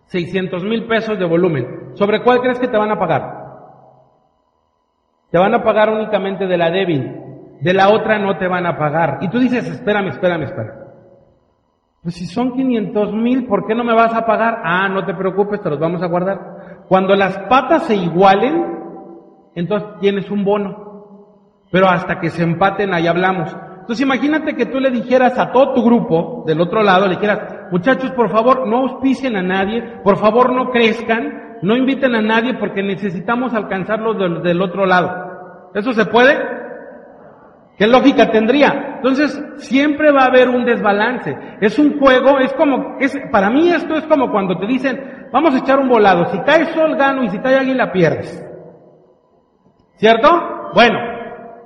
[0.07, 1.93] 600 mil pesos de volumen.
[1.95, 3.40] ¿Sobre cuál crees que te van a pagar?
[5.31, 7.16] Te van a pagar únicamente de la débil.
[7.61, 9.19] De la otra no te van a pagar.
[9.21, 10.81] Y tú dices, espérame, espérame, espérame.
[12.03, 14.61] Pues si son 500 mil, ¿por qué no me vas a pagar?
[14.64, 16.87] Ah, no te preocupes, te los vamos a guardar.
[16.88, 18.80] Cuando las patas se igualen,
[19.55, 20.91] entonces tienes un bono.
[21.71, 23.55] Pero hasta que se empaten, ahí hablamos.
[23.81, 27.71] Entonces imagínate que tú le dijeras a todo tu grupo del otro lado, le dijeras,
[27.71, 32.55] muchachos, por favor, no auspicien a nadie, por favor, no crezcan, no inviten a nadie
[32.55, 35.71] porque necesitamos alcanzarlos del, del otro lado.
[35.75, 36.39] ¿Eso se puede?
[37.79, 38.97] ¿Qué lógica tendría?
[38.97, 41.35] Entonces, siempre va a haber un desbalance.
[41.61, 45.55] Es un juego, es como, es, para mí esto es como cuando te dicen, vamos
[45.55, 48.50] a echar un volado, si cae sol gano y si cae águila pierdes.
[50.01, 50.29] ¿Cierto?
[50.73, 50.99] Bueno,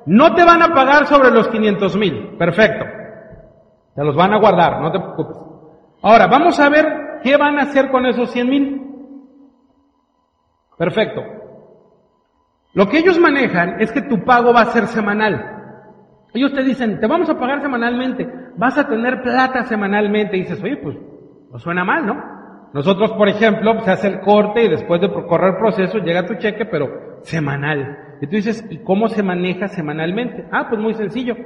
[0.07, 2.85] no te van a pagar sobre los 500 mil, perfecto.
[3.95, 5.37] Te los van a guardar, no te preocupes.
[6.03, 8.83] Ahora, vamos a ver qué van a hacer con esos 100 mil.
[10.77, 11.23] Perfecto.
[12.73, 15.53] Lo que ellos manejan es que tu pago va a ser semanal.
[16.35, 20.37] Ellos te dicen, te vamos a pagar semanalmente, vas a tener plata semanalmente.
[20.37, 20.97] Y dices, oye, pues,
[21.53, 22.35] no suena mal, ¿no?
[22.73, 26.35] Nosotros, por ejemplo, se hace el corte y después de correr el proceso llega tu
[26.35, 28.14] cheque, pero semanal.
[28.31, 30.47] Dices, ¿y cómo se maneja semanalmente?
[30.53, 31.37] Ah, pues muy sencillo.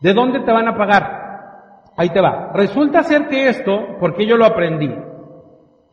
[0.00, 1.82] ¿De dónde te van a pagar?
[1.96, 2.52] Ahí te va.
[2.54, 4.94] Resulta ser que esto, porque yo lo aprendí,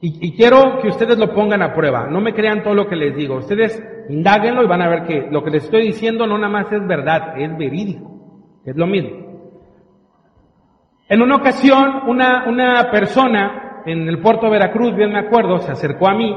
[0.01, 2.97] y, y, quiero que ustedes lo pongan a prueba, no me crean todo lo que
[2.97, 6.37] les digo, ustedes indáguenlo y van a ver que lo que les estoy diciendo no
[6.37, 8.11] nada más es verdad, es verídico,
[8.65, 9.25] es lo mismo.
[11.07, 15.71] En una ocasión, una, una persona en el puerto de Veracruz, bien me acuerdo, se
[15.71, 16.35] acercó a mí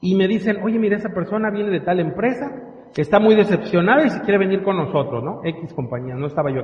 [0.00, 4.10] y me dicen, oye, mira, esa persona viene de tal empresa está muy decepcionada y
[4.10, 5.40] si quiere venir con nosotros, ¿no?
[5.44, 6.62] X compañía, no estaba yo.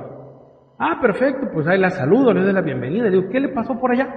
[0.77, 3.05] Ah, perfecto, pues ahí la saludo, le doy la bienvenida.
[3.05, 4.07] Le digo, ¿qué le pasó por allá?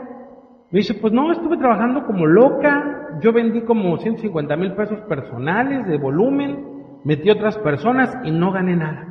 [0.71, 5.87] Me dice, pues no, estuve trabajando como loca, yo vendí como 150 mil pesos personales
[5.87, 9.07] de volumen, metí otras personas y no gané nada.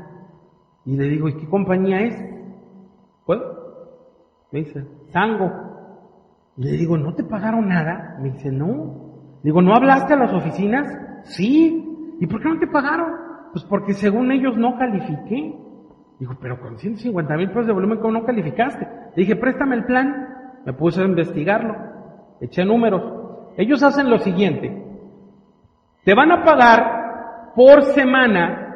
[0.85, 2.15] Y le digo, ¿y qué compañía es?
[3.25, 3.57] ¿Puedo?
[4.51, 5.51] Me dice, Sango.
[6.57, 8.17] Le digo, ¿no te pagaron nada?
[8.21, 9.06] Me dice, no.
[9.43, 10.87] Digo, ¿no hablaste a las oficinas?
[11.23, 11.83] Sí.
[12.19, 13.11] ¿Y por qué no te pagaron?
[13.51, 15.55] Pues porque según ellos no califiqué.
[16.19, 18.87] Digo, pero con 150 mil pesos de volumen, ¿cómo no calificaste?
[19.15, 20.27] Le dije, préstame el plan.
[20.65, 21.75] Me puse a investigarlo.
[22.41, 23.03] Eché números.
[23.57, 24.83] Ellos hacen lo siguiente.
[26.03, 28.67] Te van a pagar por semana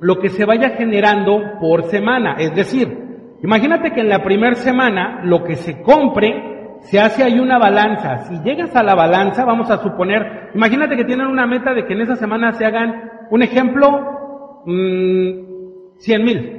[0.00, 2.36] lo que se vaya generando por semana.
[2.38, 6.49] Es decir, imagínate que en la primera semana lo que se compre
[6.82, 8.18] se hace ahí una balanza.
[8.24, 11.94] Si llegas a la balanza, vamos a suponer, imagínate que tienen una meta de que
[11.94, 16.56] en esa semana se hagan, un ejemplo, mmm, 100 mil.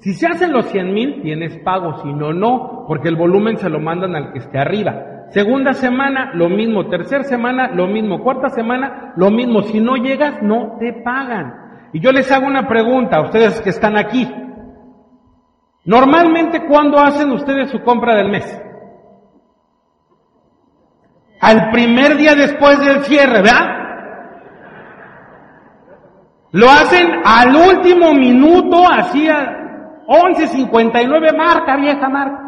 [0.00, 3.70] Si se hacen los 100 mil, tienes pago, si no, no, porque el volumen se
[3.70, 5.14] lo mandan al que esté arriba.
[5.30, 6.88] Segunda semana, lo mismo.
[6.88, 8.22] Tercera semana, lo mismo.
[8.22, 9.62] Cuarta semana, lo mismo.
[9.62, 11.88] Si no llegas, no te pagan.
[11.92, 14.28] Y yo les hago una pregunta a ustedes que están aquí.
[15.84, 18.62] Normalmente, ¿cuándo hacen ustedes su compra del mes?
[21.44, 23.66] Al primer día después del cierre, ¿verdad?
[26.52, 32.40] Lo hacen al último minuto, así a 11.59, marca, vieja marca.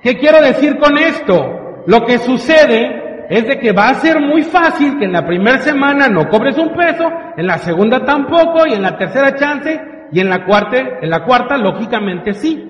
[0.00, 1.82] ¿Qué quiero decir con esto?
[1.86, 5.58] Lo que sucede es de que va a ser muy fácil que en la primera
[5.58, 9.80] semana no cobres un peso, en la segunda tampoco, y en la tercera chance,
[10.12, 12.69] y en la cuarta, en la cuarta, lógicamente sí.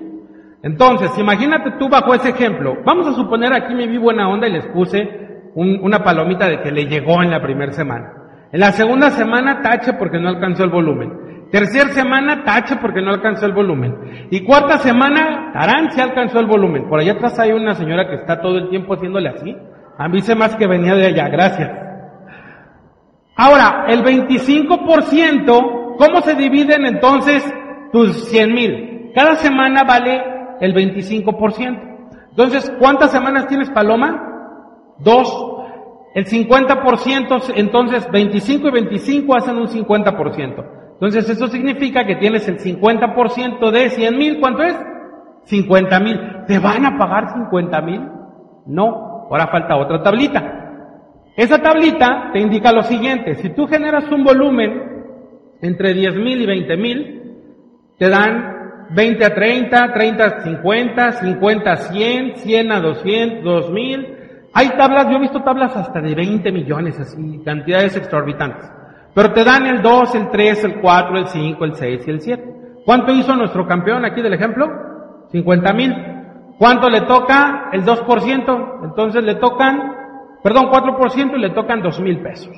[0.63, 2.77] Entonces, imagínate tú bajo ese ejemplo.
[2.85, 5.01] Vamos a suponer aquí me vi buena onda y les puse
[5.55, 8.13] un, una palomita de que le llegó en la primera semana.
[8.51, 11.47] En la segunda semana tache porque no alcanzó el volumen.
[11.51, 14.27] Tercera semana tache porque no alcanzó el volumen.
[14.29, 16.87] Y cuarta semana, tarán, se alcanzó el volumen.
[16.87, 19.55] Por allá atrás hay una señora que está todo el tiempo haciéndole así.
[19.97, 21.69] A mí se más que venía de allá, gracias.
[23.35, 27.43] Ahora, el 25%, ¿cómo se dividen entonces
[27.91, 29.11] tus 100 mil?
[29.13, 30.30] Cada semana vale
[30.61, 31.91] el 25%.
[32.29, 34.95] Entonces, ¿cuántas semanas tienes, Paloma?
[34.99, 35.47] Dos.
[36.13, 40.65] El 50%, entonces 25 y 25 hacen un 50%.
[40.93, 44.77] Entonces, eso significa que tienes el 50% de 100 mil, ¿cuánto es?
[45.45, 46.19] 50 mil.
[46.47, 48.01] ¿Te van a pagar 50 mil?
[48.67, 49.27] No.
[49.29, 50.61] Ahora falta otra tablita.
[51.35, 53.35] Esa tablita te indica lo siguiente.
[53.35, 54.91] Si tú generas un volumen
[55.61, 57.21] entre 10 mil y 20 mil,
[57.97, 58.60] te dan
[58.93, 64.17] 20 a 30, 30 a 50, 50 a 100, 100 a 200, 2000,
[64.53, 68.69] Hay tablas, yo he visto tablas hasta de 20 millones, así, cantidades exorbitantes.
[69.13, 72.21] Pero te dan el 2, el 3, el 4, el 5, el 6 y el
[72.21, 72.43] 7.
[72.85, 74.67] ¿Cuánto hizo nuestro campeón aquí del ejemplo?
[75.31, 75.95] 50 mil.
[76.57, 77.69] ¿Cuánto le toca?
[77.71, 78.83] El 2%.
[78.83, 79.95] Entonces le tocan,
[80.43, 82.53] perdón, 4% y le tocan 2 mil pesos.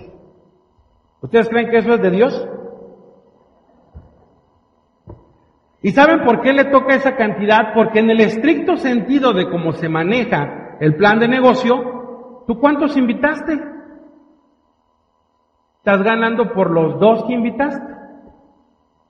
[1.22, 2.48] ¿Ustedes creen que eso es de Dios?
[5.84, 7.74] ¿Y saben por qué le toca esa cantidad?
[7.76, 12.96] Porque en el estricto sentido de cómo se maneja el plan de negocio, ¿tú cuántos
[12.96, 13.60] invitaste?
[15.80, 17.94] Estás ganando por los dos que invitaste.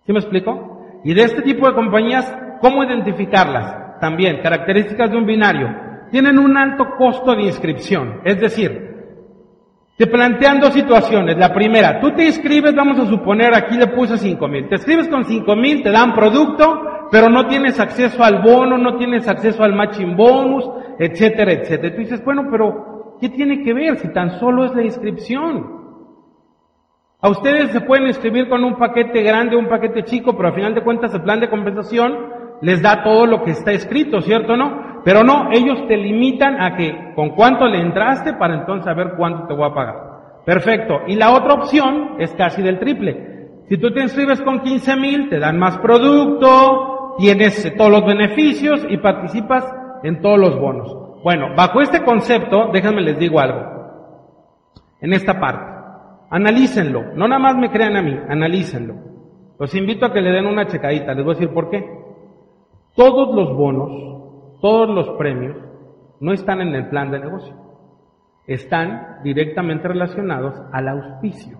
[0.07, 0.88] ¿Sí me explico?
[1.03, 3.99] Y de este tipo de compañías, ¿cómo identificarlas?
[3.99, 5.67] También, características de un binario.
[6.09, 8.21] Tienen un alto costo de inscripción.
[8.25, 8.92] Es decir,
[9.97, 11.38] te plantean dos situaciones.
[11.38, 14.67] La primera, tú te inscribes, vamos a suponer, aquí le puse cinco mil.
[14.67, 18.97] Te inscribes con cinco mil, te dan producto, pero no tienes acceso al bono, no
[18.97, 21.95] tienes acceso al matching bonus, etcétera, etcétera.
[21.95, 25.84] tú dices, bueno, pero ¿qué tiene que ver si tan solo es la inscripción?
[27.21, 30.73] A ustedes se pueden inscribir con un paquete grande, un paquete chico, pero al final
[30.73, 32.17] de cuentas el plan de compensación
[32.62, 34.92] les da todo lo que está escrito, ¿cierto o no?
[35.03, 39.47] Pero no, ellos te limitan a que con cuánto le entraste para entonces saber cuánto
[39.47, 39.95] te voy a pagar.
[40.45, 41.01] Perfecto.
[41.07, 43.33] Y la otra opción es casi del triple.
[43.69, 48.85] Si tú te inscribes con 15 mil, te dan más producto, tienes todos los beneficios
[48.89, 49.65] y participas
[50.03, 51.21] en todos los bonos.
[51.23, 53.61] Bueno, bajo este concepto, déjenme les digo algo.
[55.01, 55.71] En esta parte.
[56.29, 57.13] Analícenlo.
[57.15, 58.95] No nada más me crean a mí, analícenlo.
[59.59, 61.13] Los invito a que le den una checadita.
[61.13, 61.85] Les voy a decir por qué.
[62.95, 64.12] Todos los bonos
[64.63, 65.58] todos los premios
[66.21, 67.54] no están en el plan de negocio,
[68.47, 71.58] están directamente relacionados al auspicio.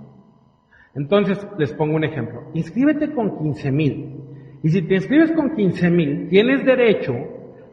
[0.96, 2.44] Entonces, les pongo un ejemplo.
[2.54, 4.22] Inscríbete con 15 mil.
[4.64, 7.14] Y si te inscribes con 15 mil, tienes derecho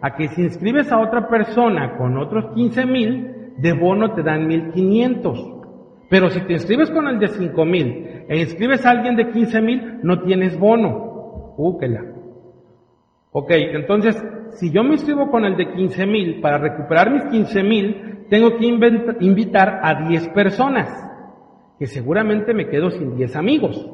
[0.01, 4.49] a que si inscribes a otra persona con otros 15 mil, de bono te dan
[4.49, 5.59] 1500.
[6.09, 9.61] Pero si te inscribes con el de 5 mil e inscribes a alguien de 15
[9.61, 11.55] mil, no tienes bono.
[11.57, 12.19] Úquela.
[13.33, 14.23] Ok, entonces
[14.55, 18.57] si yo me inscribo con el de 15 mil, para recuperar mis 15 mil, tengo
[18.57, 20.88] que invitar a 10 personas,
[21.79, 23.88] que seguramente me quedo sin 10 amigos.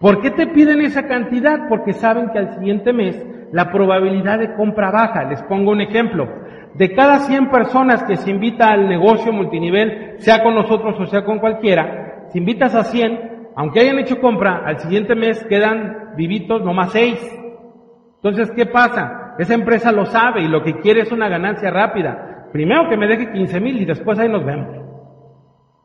[0.00, 1.68] ¿Por qué te piden esa cantidad?
[1.68, 5.24] Porque saben que al siguiente mes la probabilidad de compra baja.
[5.24, 6.28] Les pongo un ejemplo.
[6.74, 11.24] De cada 100 personas que se invita al negocio multinivel, sea con nosotros o sea
[11.24, 16.62] con cualquiera, si invitas a 100, aunque hayan hecho compra, al siguiente mes quedan vivitos
[16.62, 17.41] nomás 6.
[18.22, 19.34] Entonces, ¿qué pasa?
[19.38, 22.48] Esa empresa lo sabe y lo que quiere es una ganancia rápida.
[22.52, 24.68] Primero que me deje 15 mil y después ahí nos vemos.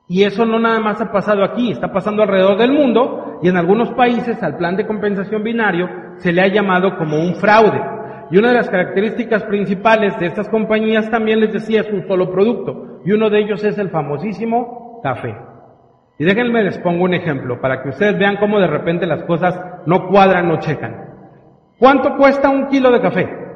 [0.08, 3.58] Y eso no nada más ha pasado aquí, está pasando alrededor del mundo y en
[3.58, 7.82] algunos países al plan de compensación binario se le ha llamado como un fraude.
[8.30, 12.32] Y una de las características principales de estas compañías también les decía es un solo
[12.32, 15.36] producto y uno de ellos es el famosísimo café.
[16.20, 19.60] Y déjenme les pongo un ejemplo para que ustedes vean cómo de repente las cosas
[19.86, 21.07] no cuadran, no checan.
[21.80, 23.48] ¿Cuánto cuesta un kilo de café?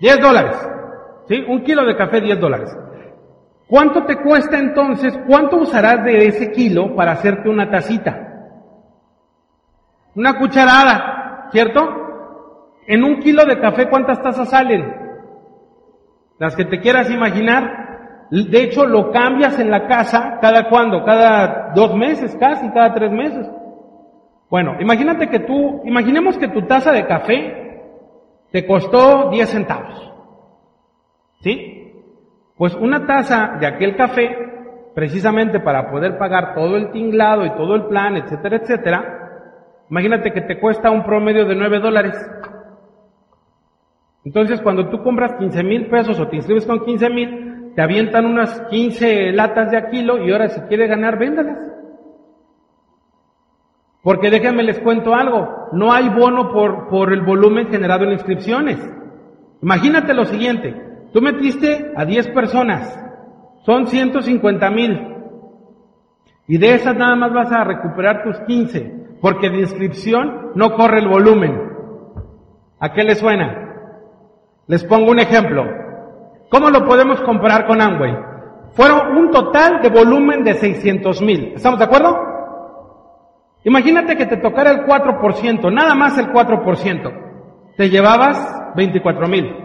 [0.00, 0.68] 10 dólares.
[1.28, 1.42] ¿Sí?
[1.48, 2.76] Un kilo de café, 10 dólares.
[3.66, 5.18] ¿Cuánto te cuesta entonces?
[5.26, 8.20] ¿Cuánto usarás de ese kilo para hacerte una tacita?
[10.14, 11.80] Una cucharada, ¿cierto?
[12.86, 14.94] En un kilo de café, ¿cuántas tazas salen?
[16.38, 18.28] Las que te quieras imaginar.
[18.30, 23.10] De hecho, lo cambias en la casa cada cuando, cada dos meses, casi, cada tres
[23.10, 23.48] meses.
[24.50, 27.80] Bueno, imagínate que tú, imaginemos que tu taza de café
[28.50, 30.12] te costó 10 centavos.
[31.40, 31.92] ¿Sí?
[32.56, 34.36] Pues una taza de aquel café,
[34.94, 39.30] precisamente para poder pagar todo el tinglado y todo el plan, etcétera, etcétera,
[39.90, 42.16] imagínate que te cuesta un promedio de 9 dólares.
[44.24, 48.24] Entonces, cuando tú compras 15 mil pesos o te inscribes con 15 mil, te avientan
[48.24, 51.73] unas 15 latas de a kilo y ahora si quieres ganar, véndalas.
[54.04, 58.78] Porque déjenme les cuento algo, no hay bono por, por el volumen generado en inscripciones.
[59.62, 60.76] Imagínate lo siguiente,
[61.14, 63.02] tú metiste a 10 personas,
[63.64, 65.14] son 150 mil,
[66.46, 70.98] y de esas nada más vas a recuperar tus 15, porque de inscripción no corre
[70.98, 71.58] el volumen.
[72.78, 73.72] ¿A qué les suena?
[74.66, 75.64] Les pongo un ejemplo.
[76.50, 78.14] ¿Cómo lo podemos comparar con Amway?
[78.72, 81.52] Fueron un total de volumen de 600 mil.
[81.54, 82.33] ¿Estamos de acuerdo?
[83.64, 87.74] Imagínate que te tocara el 4%, nada más el 4%.
[87.76, 89.56] Te llevabas 24 mil.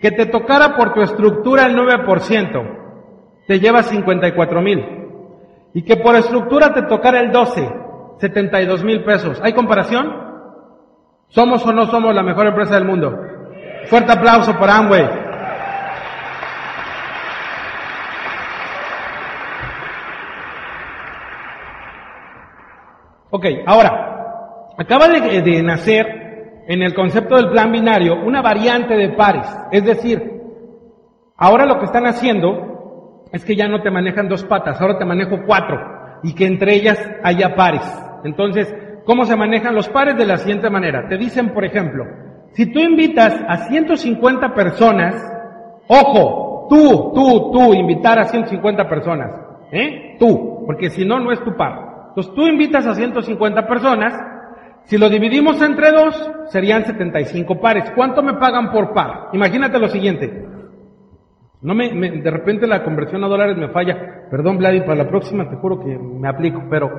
[0.00, 4.84] Que te tocara por tu estructura el 9%, te llevas 54 mil.
[5.74, 7.68] Y que por estructura te tocara el 12,
[8.18, 9.40] 72 mil pesos.
[9.42, 10.26] ¿Hay comparación?
[11.28, 13.18] ¿Somos o no somos la mejor empresa del mundo?
[13.86, 15.25] Fuerte aplauso para Amway.
[23.36, 29.46] Ok, ahora, acaba de, nacer en el concepto del plan binario una variante de pares.
[29.70, 30.40] Es decir,
[31.36, 35.04] ahora lo que están haciendo es que ya no te manejan dos patas, ahora te
[35.04, 35.78] manejo cuatro
[36.22, 37.82] y que entre ellas haya pares.
[38.24, 38.74] Entonces,
[39.04, 40.16] ¿cómo se manejan los pares?
[40.16, 41.06] De la siguiente manera.
[41.06, 42.06] Te dicen, por ejemplo,
[42.52, 45.14] si tú invitas a 150 personas,
[45.88, 49.30] ojo, tú, tú, tú, invitar a 150 personas,
[49.72, 50.16] ¿eh?
[50.18, 51.85] Tú, porque si no, no es tu par.
[52.16, 54.14] Entonces tú invitas a 150 personas,
[54.84, 57.92] si lo dividimos entre dos, serían 75 pares.
[57.94, 59.28] ¿Cuánto me pagan por par?
[59.34, 60.48] Imagínate lo siguiente.
[61.60, 64.28] No me, de repente la conversión a dólares me falla.
[64.30, 66.62] Perdón, Vladi, para la próxima te juro que me aplico.
[66.70, 66.90] Pero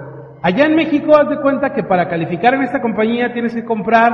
[0.43, 4.13] allá en México haz de cuenta que para calificar en esta compañía tienes que comprar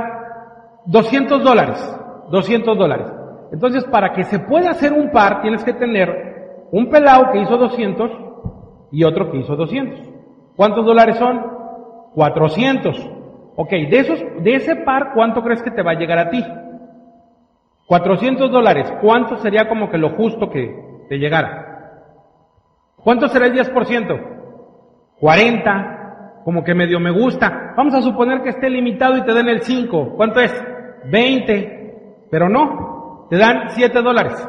[0.86, 2.00] 200 dólares.
[2.30, 3.12] 200 dólares.
[3.52, 7.58] Entonces, para que se pueda hacer un par, tienes que tener un pelado que hizo
[7.58, 8.10] 200
[8.90, 10.13] y otro que hizo 200.
[10.56, 11.40] ¿Cuántos dólares son?
[12.14, 13.10] 400.
[13.56, 16.44] Ok, de esos, de ese par, ¿cuánto crees que te va a llegar a ti?
[17.86, 18.92] 400 dólares.
[19.00, 21.74] ¿Cuánto sería como que lo justo que te llegara?
[22.96, 24.34] ¿Cuánto será el 10%?
[25.20, 26.42] 40.
[26.44, 27.74] Como que medio me gusta.
[27.76, 30.14] Vamos a suponer que esté limitado y te den el 5.
[30.16, 30.52] ¿Cuánto es?
[31.10, 32.26] 20.
[32.30, 33.26] Pero no.
[33.30, 34.48] Te dan 7 dólares.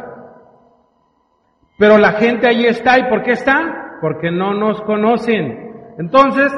[1.78, 2.98] Pero la gente ahí está.
[2.98, 3.98] ¿Y por qué está?
[4.02, 5.66] Porque no nos conocen.
[5.98, 6.52] Entonces,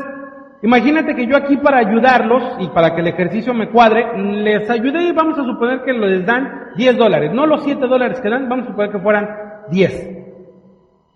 [0.61, 5.03] imagínate que yo aquí para ayudarlos y para que el ejercicio me cuadre, les ayudé
[5.03, 8.49] y vamos a suponer que les dan 10 dólares, no los 7 dólares que dan,
[8.49, 9.29] vamos a suponer que fueran
[9.69, 10.17] 10.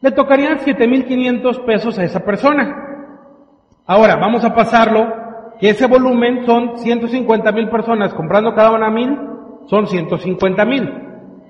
[0.01, 2.75] Le tocarían 7.500 pesos a esa persona.
[3.85, 5.21] Ahora, vamos a pasarlo,
[5.59, 9.15] que ese volumen son 150 mil personas comprando cada una mil,
[9.67, 10.91] son 150 mil.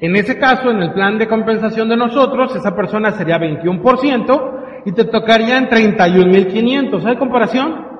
[0.01, 4.91] En ese caso, en el plan de compensación de nosotros, esa persona sería 21%, y
[4.91, 7.05] te tocarían 31.500.
[7.05, 7.91] ¿Hay comparación?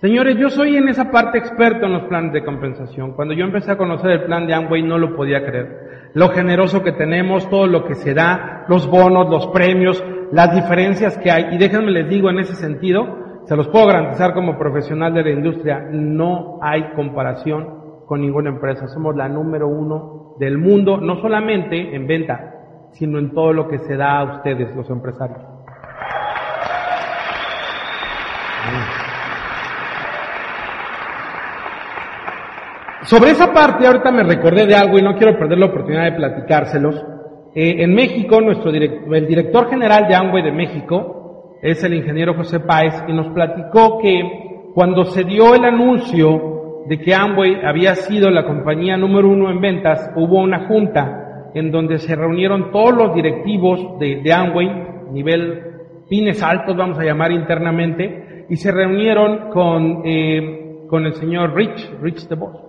[0.00, 3.14] Señores, yo soy en esa parte experto en los planes de compensación.
[3.14, 6.12] Cuando yo empecé a conocer el plan de Amway no lo podía creer.
[6.14, 11.18] Lo generoso que tenemos, todo lo que se da, los bonos, los premios, las diferencias
[11.18, 11.54] que hay.
[11.54, 15.30] Y déjenme les digo en ese sentido, se los puedo garantizar como profesional de la
[15.30, 18.86] industria, no hay comparación con ninguna empresa.
[18.86, 22.54] Somos la número uno del mundo, no solamente en venta,
[22.92, 25.57] sino en todo lo que se da a ustedes, los empresarios.
[33.08, 36.12] Sobre esa parte, ahorita me recordé de algo y no quiero perder la oportunidad de
[36.12, 36.94] platicárselos.
[37.54, 42.60] Eh, en México, nuestro el director general de Amway de México es el ingeniero José
[42.60, 48.30] Páez y nos platicó que cuando se dio el anuncio de que Amway había sido
[48.30, 53.14] la compañía número uno en ventas, hubo una junta en donde se reunieron todos los
[53.14, 54.68] directivos de, de Amway,
[55.12, 55.62] nivel
[56.08, 62.00] pines altos, vamos a llamar internamente, y se reunieron con, eh, con el señor Rich,
[62.00, 62.64] Rich DeVos.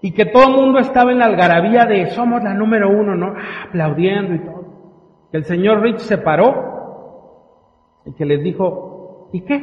[0.00, 3.34] Y que todo el mundo estaba en la algarabía de somos la número uno, ¿no?
[3.36, 4.64] Ah, aplaudiendo y todo.
[5.30, 6.74] Que el señor Rich se paró
[8.04, 9.56] y que les dijo, ¿y qué?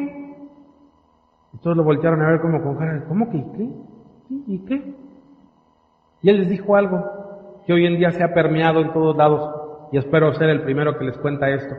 [1.54, 3.70] Y todos lo voltearon a ver como con cara ¿cómo que y qué?
[4.48, 4.96] ¿Y qué?
[6.24, 7.04] Y él les dijo algo
[7.66, 10.98] que hoy en día se ha permeado en todos lados y espero ser el primero
[10.98, 11.76] que les cuenta esto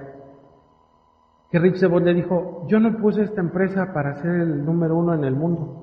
[1.52, 5.22] que Rich le dijo, yo no puse esta empresa para ser el número uno en
[5.22, 5.82] el mundo.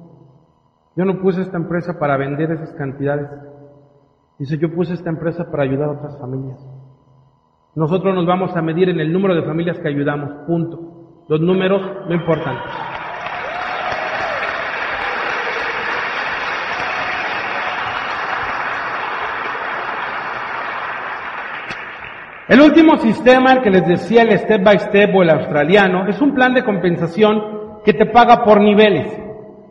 [0.95, 3.29] Yo no puse esta empresa para vender esas cantidades.
[4.39, 6.59] Dice, yo puse esta empresa para ayudar a otras familias.
[7.75, 11.25] Nosotros nos vamos a medir en el número de familias que ayudamos, punto.
[11.27, 12.57] Los números no importan.
[22.49, 26.19] El último sistema, el que les decía el step by step o el australiano, es
[26.19, 29.05] un plan de compensación que te paga por niveles.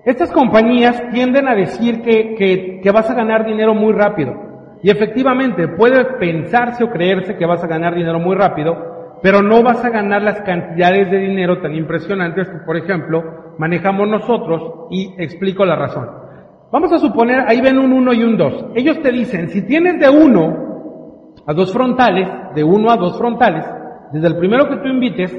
[0.04, 2.36] Estas compañías tienden a decir que,
[2.80, 4.32] que, vas a ganar dinero muy rápido.
[4.80, 9.60] Y efectivamente, puede pensarse o creerse que vas a ganar dinero muy rápido, pero no
[9.64, 15.16] vas a ganar las cantidades de dinero tan impresionantes que, por ejemplo, manejamos nosotros y
[15.18, 16.08] explico la razón.
[16.70, 18.66] Vamos a suponer, ahí ven un 1 y un 2.
[18.76, 20.67] Ellos te dicen, si tienes de 1
[21.46, 23.64] a dos frontales, de uno a dos frontales,
[24.12, 25.36] desde el primero que tú invites,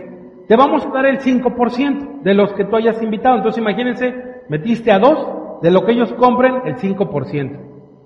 [0.47, 3.37] te vamos a dar el 5% de los que tú hayas invitado.
[3.37, 7.59] Entonces imagínense, metiste a dos, de lo que ellos compren, el 5%.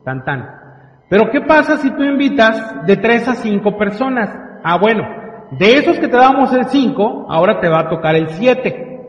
[0.03, 0.63] Tan tan.
[1.09, 4.35] Pero ¿qué pasa si tú invitas de tres a cinco personas?
[4.63, 5.03] Ah, bueno,
[5.51, 8.99] de esos que te damos el 5, ahora te va a tocar el 7.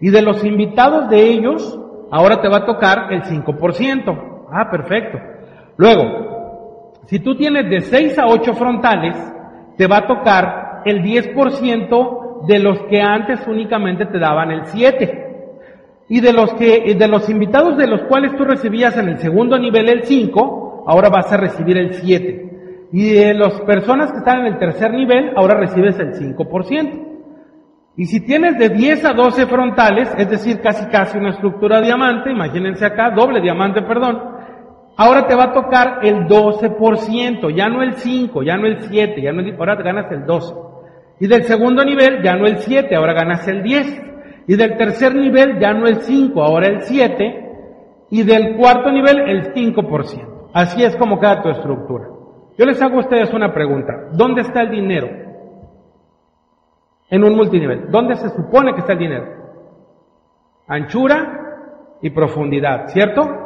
[0.00, 1.80] Y de los invitados de ellos,
[2.10, 4.46] ahora te va a tocar el 5%.
[4.52, 5.18] Ah, perfecto.
[5.76, 6.33] Luego,
[7.06, 9.16] Si tú tienes de 6 a 8 frontales,
[9.76, 15.22] te va a tocar el 10% de los que antes únicamente te daban el 7.
[16.08, 19.58] Y de los que, de los invitados de los cuales tú recibías en el segundo
[19.58, 22.88] nivel el 5, ahora vas a recibir el 7.
[22.92, 27.14] Y de las personas que están en el tercer nivel, ahora recibes el 5%.
[27.96, 32.30] Y si tienes de 10 a 12 frontales, es decir, casi casi una estructura diamante,
[32.30, 34.33] imagínense acá, doble diamante, perdón,
[34.96, 39.22] ahora te va a tocar el 12%, ya no el 5, ya no el 7,
[39.22, 40.54] ya no el, ahora ganas el 12.
[41.20, 44.02] Y del segundo nivel ya no el 7, ahora ganas el 10.
[44.46, 47.40] Y del tercer nivel ya no el 5, ahora el 7.
[48.10, 50.50] Y del cuarto nivel el 5%.
[50.52, 52.08] Así es como queda tu estructura.
[52.56, 53.92] Yo les hago a ustedes una pregunta.
[54.12, 55.08] ¿Dónde está el dinero?
[57.10, 57.90] En un multinivel.
[57.90, 59.26] ¿Dónde se supone que está el dinero?
[60.68, 63.43] Anchura y profundidad, ¿cierto?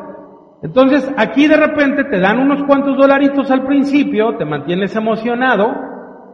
[0.63, 5.73] Entonces, aquí de repente te dan unos cuantos dolaritos al principio, te mantienes emocionado,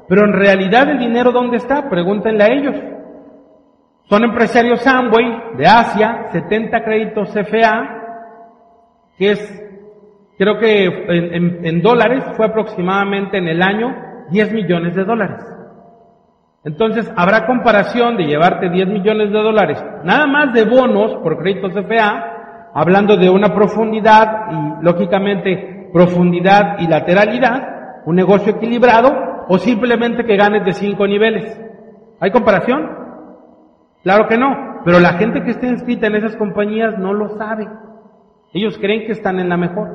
[0.09, 1.89] pero en realidad el dinero ¿dónde está?
[1.91, 2.75] Pregúntenle a ellos.
[4.05, 8.03] Son empresarios Amway de Asia, 70 créditos CFA,
[9.19, 9.63] que es,
[10.39, 13.95] creo que en, en, dólares fue aproximadamente en el año
[14.31, 15.43] 10 millones de dólares.
[16.65, 21.73] Entonces, habrá comparación de llevarte 10 millones de dólares, nada más de bonos por créditos
[21.73, 22.34] CFA,
[22.75, 30.37] hablando de una profundidad y, lógicamente, profundidad y lateralidad, un negocio equilibrado, o simplemente que
[30.37, 31.61] ganes de 5 niveles.
[32.21, 32.91] ¿Hay comparación?
[34.03, 37.69] Claro que no, pero la gente que está inscrita en esas compañías no lo sabe.
[38.53, 39.89] Ellos creen que están en la mejor.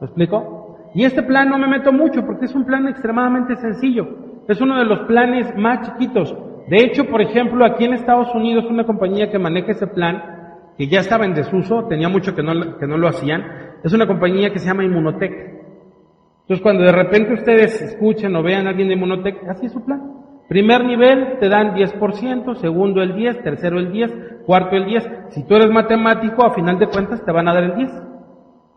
[0.00, 0.78] ¿Me explico?
[0.94, 4.06] Y este plan no me meto mucho porque es un plan extremadamente sencillo.
[4.48, 6.36] Es uno de los planes más chiquitos.
[6.68, 10.33] De hecho, por ejemplo, aquí en Estados Unidos una compañía que maneja ese plan,
[10.76, 13.44] que ya estaba en desuso, tenía mucho que no, que no lo hacían,
[13.82, 15.32] es una compañía que se llama Inmunotech.
[16.42, 19.84] Entonces, cuando de repente ustedes escuchen o vean a alguien de Inmunotech, así es su
[19.84, 20.24] plan.
[20.48, 25.08] Primer nivel te dan 10%, segundo el 10, tercero el 10, cuarto el 10.
[25.30, 27.90] Si tú eres matemático, a final de cuentas te van a dar el 10.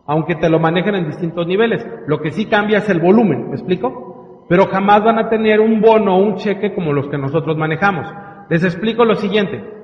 [0.06, 1.86] Aunque te lo manejen en distintos niveles.
[2.08, 4.46] Lo que sí cambia es el volumen, ¿me explico?
[4.48, 8.08] Pero jamás van a tener un bono o un cheque como los que nosotros manejamos.
[8.50, 9.77] Les explico lo siguiente.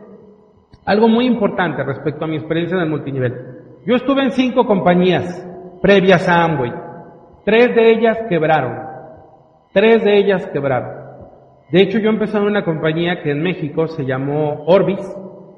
[0.85, 3.33] Algo muy importante respecto a mi experiencia en el multinivel.
[3.85, 5.47] Yo estuve en cinco compañías
[5.81, 6.73] previas a Amway.
[7.45, 8.77] Tres de ellas quebraron.
[9.73, 11.03] Tres de ellas quebraron.
[11.71, 15.01] De hecho, yo empecé en una compañía que en México se llamó Orbis,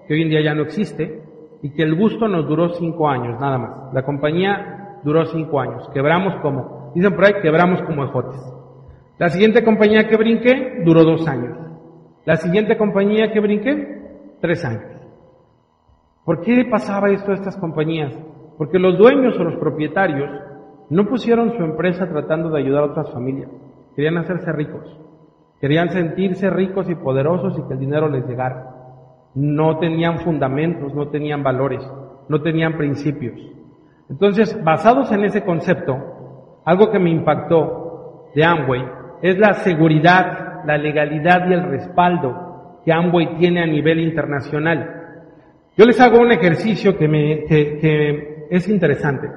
[0.07, 1.23] que hoy en día ya no existe,
[1.61, 3.93] y que el gusto nos duró cinco años, nada más.
[3.93, 5.89] La compañía duró cinco años.
[5.93, 8.41] Quebramos como, dicen por ahí, quebramos como ejotes.
[9.17, 11.57] La siguiente compañía que brinqué duró dos años.
[12.25, 14.94] La siguiente compañía que brinqué, tres años.
[16.25, 18.13] ¿Por qué pasaba esto a estas compañías?
[18.57, 20.29] Porque los dueños o los propietarios
[20.89, 23.49] no pusieron su empresa tratando de ayudar a otras familias.
[23.95, 24.85] Querían hacerse ricos.
[25.61, 28.71] Querían sentirse ricos y poderosos y que el dinero les llegara.
[29.35, 31.87] No tenían fundamentos, no tenían valores,
[32.27, 33.39] no tenían principios.
[34.09, 38.83] Entonces, basados en ese concepto, algo que me impactó de Amway
[39.21, 45.04] es la seguridad, la legalidad y el respaldo que Amway tiene a nivel internacional.
[45.77, 49.27] Yo les hago un ejercicio que, me, que, que es interesante.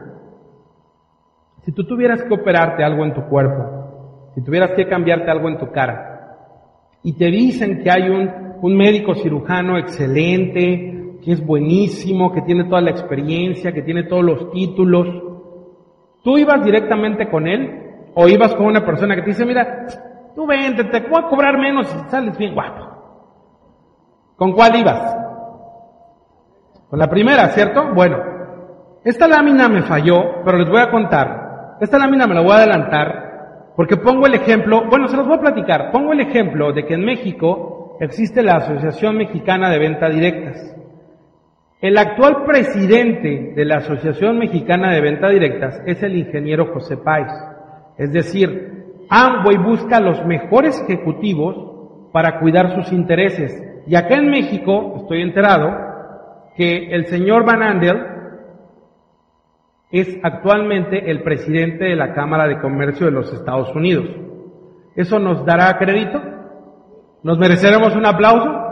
[1.62, 5.58] Si tú tuvieras que operarte algo en tu cuerpo, si tuvieras que cambiarte algo en
[5.58, 6.08] tu cara,
[7.02, 8.30] y te dicen que hay un,
[8.62, 14.24] un médico cirujano excelente, que es buenísimo, que tiene toda la experiencia, que tiene todos
[14.24, 15.08] los títulos,
[16.22, 17.84] ¿tú ibas directamente con él?
[18.14, 19.86] ¿O ibas con una persona que te dice, mira,
[20.34, 22.86] tú vente, te voy a cobrar menos y sales bien guapo?
[24.36, 25.27] ¿Con cuál ibas?
[26.88, 27.92] Con la primera, ¿cierto?
[27.94, 28.18] Bueno,
[29.04, 31.76] esta lámina me falló, pero les voy a contar.
[31.80, 33.28] Esta lámina me la voy a adelantar
[33.78, 36.94] porque pongo el ejemplo, bueno, se los voy a platicar, pongo el ejemplo de que
[36.94, 40.74] en México existe la Asociación Mexicana de Venta Directas.
[41.80, 47.30] El actual presidente de la Asociación Mexicana de Venta Directas es el ingeniero José Páez.
[47.96, 53.62] Es decir, Amway busca los mejores ejecutivos para cuidar sus intereses.
[53.86, 55.70] Y acá en México, estoy enterado,
[56.58, 58.04] que el señor Van Andel
[59.92, 64.06] es actualmente el presidente de la Cámara de Comercio de los Estados Unidos.
[64.96, 66.20] ¿Eso nos dará crédito?
[67.22, 68.64] ¿Nos mereceremos un aplauso?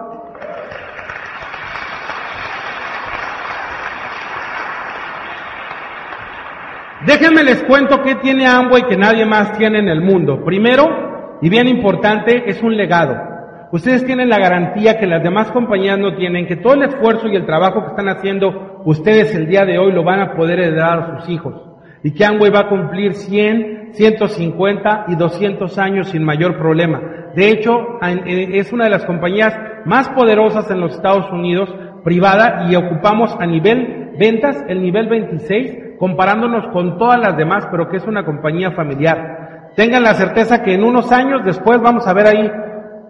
[7.07, 10.45] Déjenme les cuento qué tiene Amway que nadie más tiene en el mundo.
[10.45, 13.36] Primero, y bien importante, es un legado.
[13.73, 17.37] Ustedes tienen la garantía que las demás compañías no tienen, que todo el esfuerzo y
[17.37, 20.99] el trabajo que están haciendo ustedes el día de hoy lo van a poder heredar
[20.99, 21.55] a sus hijos.
[22.03, 27.01] Y que Amway va a cumplir 100, 150 y 200 años sin mayor problema.
[27.35, 31.69] De hecho, es una de las compañías más poderosas en los Estados Unidos,
[32.05, 37.89] privada, y ocupamos a nivel ventas el nivel 26, comparándonos con todas las demás, pero
[37.89, 39.71] que es una compañía familiar.
[39.75, 42.51] Tengan la certeza que en unos años después vamos a ver ahí,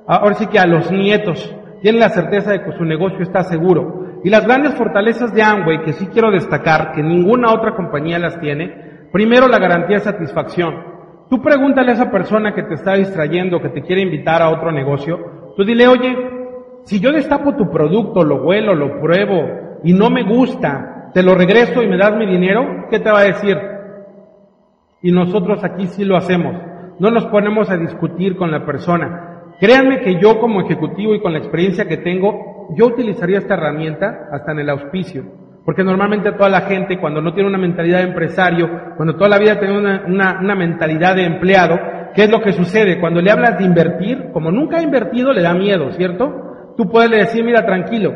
[0.07, 4.21] ahora sí que a los nietos, tienen la certeza de que su negocio está seguro.
[4.25, 8.41] Y las grandes fortalezas de Amway, que sí quiero destacar, que ninguna otra compañía las
[8.41, 10.75] tiene, primero la garantía de satisfacción.
[11.29, 14.71] Tú pregúntale a esa persona que te está distrayendo, que te quiere invitar a otro
[14.73, 16.17] negocio, tú dile, oye,
[16.85, 21.35] si yo destapo tu producto, lo huelo, lo pruebo y no me gusta, te lo
[21.35, 23.57] regreso y me das mi dinero, ¿qué te va a decir?
[25.03, 26.55] Y nosotros aquí sí lo hacemos.
[26.99, 29.26] No nos ponemos a discutir con la persona.
[29.59, 34.29] Créanme que yo como ejecutivo y con la experiencia que tengo, yo utilizaría esta herramienta
[34.31, 35.25] hasta en el auspicio.
[35.65, 39.39] Porque normalmente toda la gente, cuando no tiene una mentalidad de empresario, cuando toda la
[39.39, 41.77] vida tiene una, una, mentalidad de empleado,
[42.15, 43.01] ¿qué es lo que sucede?
[43.01, 46.75] Cuando le hablas de invertir, como nunca ha invertido, le da miedo, ¿cierto?
[46.77, 48.15] Tú puedes decir, mira, tranquilo,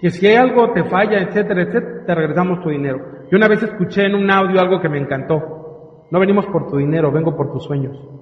[0.00, 2.98] que si hay algo te falla, etcétera, etcétera, te regresamos tu dinero.
[3.30, 6.06] Yo una vez escuché en un audio algo que me encantó.
[6.10, 8.13] No venimos por tu dinero, vengo por tus sueños.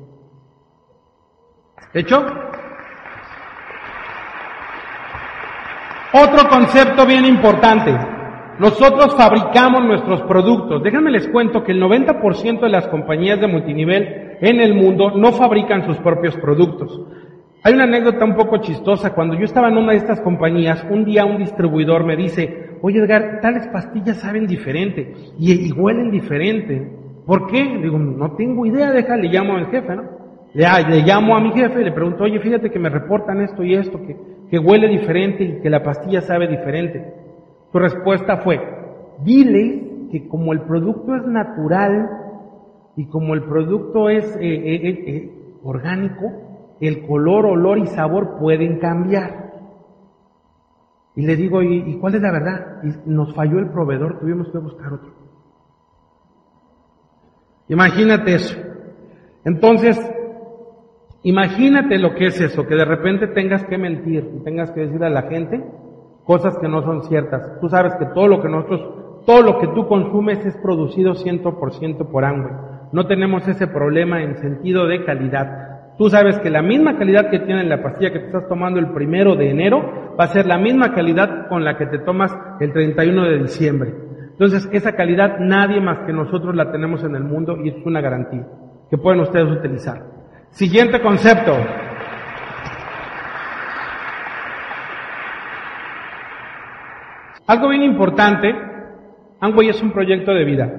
[1.95, 2.25] ¿Hecho?
[6.15, 7.95] Otro concepto bien importante.
[8.59, 10.83] Nosotros fabricamos nuestros productos.
[10.83, 15.33] Déjenme les cuento que el 90% de las compañías de multinivel en el mundo no
[15.33, 17.01] fabrican sus propios productos.
[17.65, 19.15] Hay una anécdota un poco chistosa.
[19.15, 22.99] Cuando yo estaba en una de estas compañías, un día un distribuidor me dice, oye
[22.99, 26.93] Edgar, tales pastillas saben diferente y, y huelen diferente.
[27.25, 27.79] ¿Por qué?
[27.83, 30.22] Digo, no tengo idea, déjale, llamo al jefe, ¿no?
[30.55, 33.75] Le, llamo a mi jefe y le pregunto, oye, fíjate que me reportan esto y
[33.75, 34.17] esto, que,
[34.51, 37.15] que huele diferente y que la pastilla sabe diferente.
[37.71, 38.61] Su respuesta fue,
[39.25, 42.11] dile que como el producto es natural
[42.97, 46.31] y como el producto es eh, eh, eh, orgánico,
[46.81, 49.53] el color, olor y sabor pueden cambiar.
[51.17, 52.83] Y le digo, ¿y, ¿y cuál es la verdad?
[52.83, 55.13] Y nos falló el proveedor, tuvimos que buscar otro.
[57.69, 58.59] Imagínate eso.
[59.45, 59.99] Entonces,
[61.25, 65.05] Imagínate lo que es eso, que de repente tengas que mentir y tengas que decir
[65.05, 65.63] a la gente
[66.25, 67.61] cosas que no son ciertas.
[67.61, 72.11] Tú sabes que todo lo que nosotros, todo lo que tú consumes es producido 100%
[72.11, 72.53] por Amway.
[72.93, 75.95] No tenemos ese problema en sentido de calidad.
[75.97, 78.93] Tú sabes que la misma calidad que tiene la pastilla que te estás tomando el
[78.93, 82.73] primero de enero va a ser la misma calidad con la que te tomas el
[82.73, 83.95] 31 de diciembre.
[84.33, 88.01] Entonces, esa calidad nadie más que nosotros la tenemos en el mundo y es una
[88.01, 88.47] garantía
[88.91, 90.12] que pueden ustedes utilizar.
[90.53, 91.57] Siguiente concepto.
[97.47, 98.53] Algo bien importante,
[99.41, 100.71] Amway es un proyecto de vida.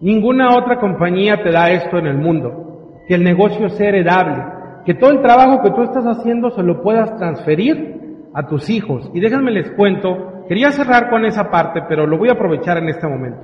[0.00, 3.00] Ninguna otra compañía te da esto en el mundo.
[3.08, 4.44] Que el negocio sea heredable.
[4.84, 9.10] Que todo el trabajo que tú estás haciendo se lo puedas transferir a tus hijos.
[9.14, 12.90] Y déjenme les cuento, quería cerrar con esa parte, pero lo voy a aprovechar en
[12.90, 13.40] este momento.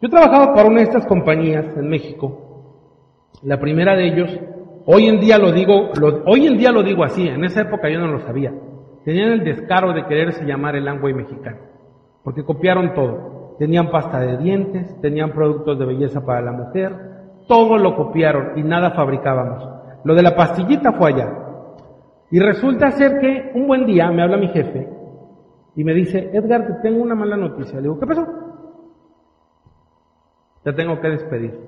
[0.00, 2.46] Yo he trabajado para una de estas compañías en México.
[3.42, 4.40] La primera de ellos
[4.86, 5.90] Hoy en día lo digo,
[6.26, 8.52] hoy en día lo digo así, en esa época yo no lo sabía.
[9.04, 11.58] Tenían el descaro de quererse llamar el Amway mexicano,
[12.22, 13.56] porque copiaron todo.
[13.58, 16.92] Tenían pasta de dientes, tenían productos de belleza para la mujer,
[17.46, 19.68] todo lo copiaron y nada fabricábamos.
[20.04, 21.30] Lo de la pastillita fue allá.
[22.30, 24.88] Y resulta ser que un buen día me habla mi jefe
[25.76, 27.76] y me dice, Edgar, te tengo una mala noticia.
[27.76, 28.26] Le digo, ¿qué pasó?
[30.62, 31.58] Te tengo que despedir.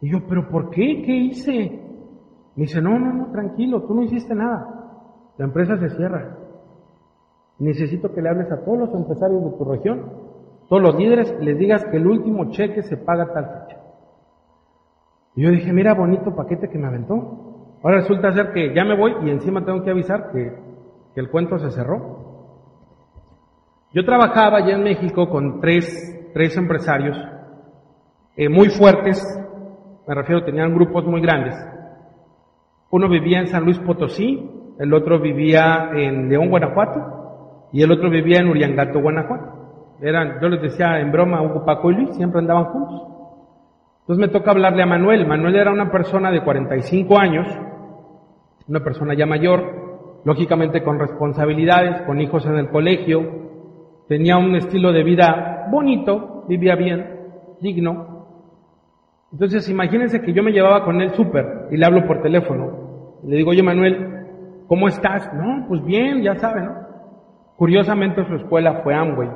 [0.00, 1.02] Y yo, ¿pero por qué?
[1.04, 1.80] ¿Qué hice?
[2.56, 4.78] Me dice, no, no, no, tranquilo, tú no hiciste nada.
[5.36, 6.36] La empresa se cierra.
[7.58, 10.12] Necesito que le hables a todos los empresarios de tu región,
[10.68, 13.80] todos los líderes, les digas que el último cheque se paga tal fecha.
[15.34, 17.76] Y yo dije, mira, bonito paquete que me aventó.
[17.82, 20.68] Ahora resulta ser que ya me voy y encima tengo que avisar que,
[21.14, 22.54] el cuento se cerró.
[23.92, 27.16] Yo trabajaba allá en México con tres, tres empresarios
[28.36, 29.20] eh, muy fuertes,
[30.08, 31.54] me refiero, tenían grupos muy grandes.
[32.90, 38.08] Uno vivía en San Luis Potosí, el otro vivía en León, Guanajuato, y el otro
[38.08, 39.96] vivía en Uriangato, Guanajuato.
[40.00, 43.02] Eran, yo les decía en broma, Hugo, Paco y Luis, siempre andaban juntos.
[44.00, 45.26] Entonces me toca hablarle a Manuel.
[45.26, 47.46] Manuel era una persona de 45 años,
[48.66, 53.20] una persona ya mayor, lógicamente con responsabilidades, con hijos en el colegio,
[54.08, 57.10] tenía un estilo de vida bonito, vivía bien,
[57.60, 58.17] digno,
[59.32, 63.18] entonces, imagínense que yo me llevaba con él súper y le hablo por teléfono.
[63.24, 64.24] Le digo, oye Manuel,
[64.66, 65.30] ¿cómo estás?
[65.34, 66.74] No, pues bien, ya sabe, ¿no?
[67.56, 69.28] Curiosamente su escuela fue Amway.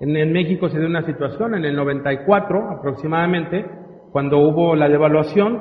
[0.00, 3.66] En, en México se dio una situación, en el 94 aproximadamente,
[4.12, 5.60] cuando hubo la devaluación,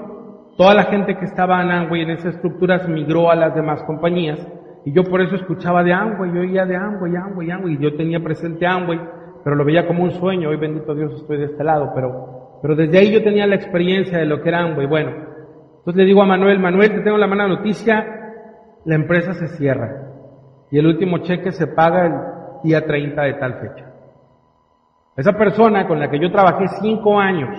[0.58, 4.40] toda la gente que estaba en Amway en esas estructuras migró a las demás compañías
[4.84, 7.96] y yo por eso escuchaba de Amway, yo oía de Amway, Amway, Amway, y yo
[7.96, 9.00] tenía presente Amway,
[9.44, 12.31] pero lo veía como un sueño, hoy bendito Dios estoy de este lado, pero,
[12.62, 14.88] pero desde ahí yo tenía la experiencia de lo que era Amway.
[14.88, 15.12] Bueno,
[15.80, 18.06] entonces le digo a Manuel, Manuel, te tengo la mala noticia,
[18.86, 20.10] la empresa se cierra
[20.70, 22.14] y el último cheque se paga el
[22.64, 23.86] día 30 de tal fecha.
[25.18, 27.50] Esa persona con la que yo trabajé cinco años,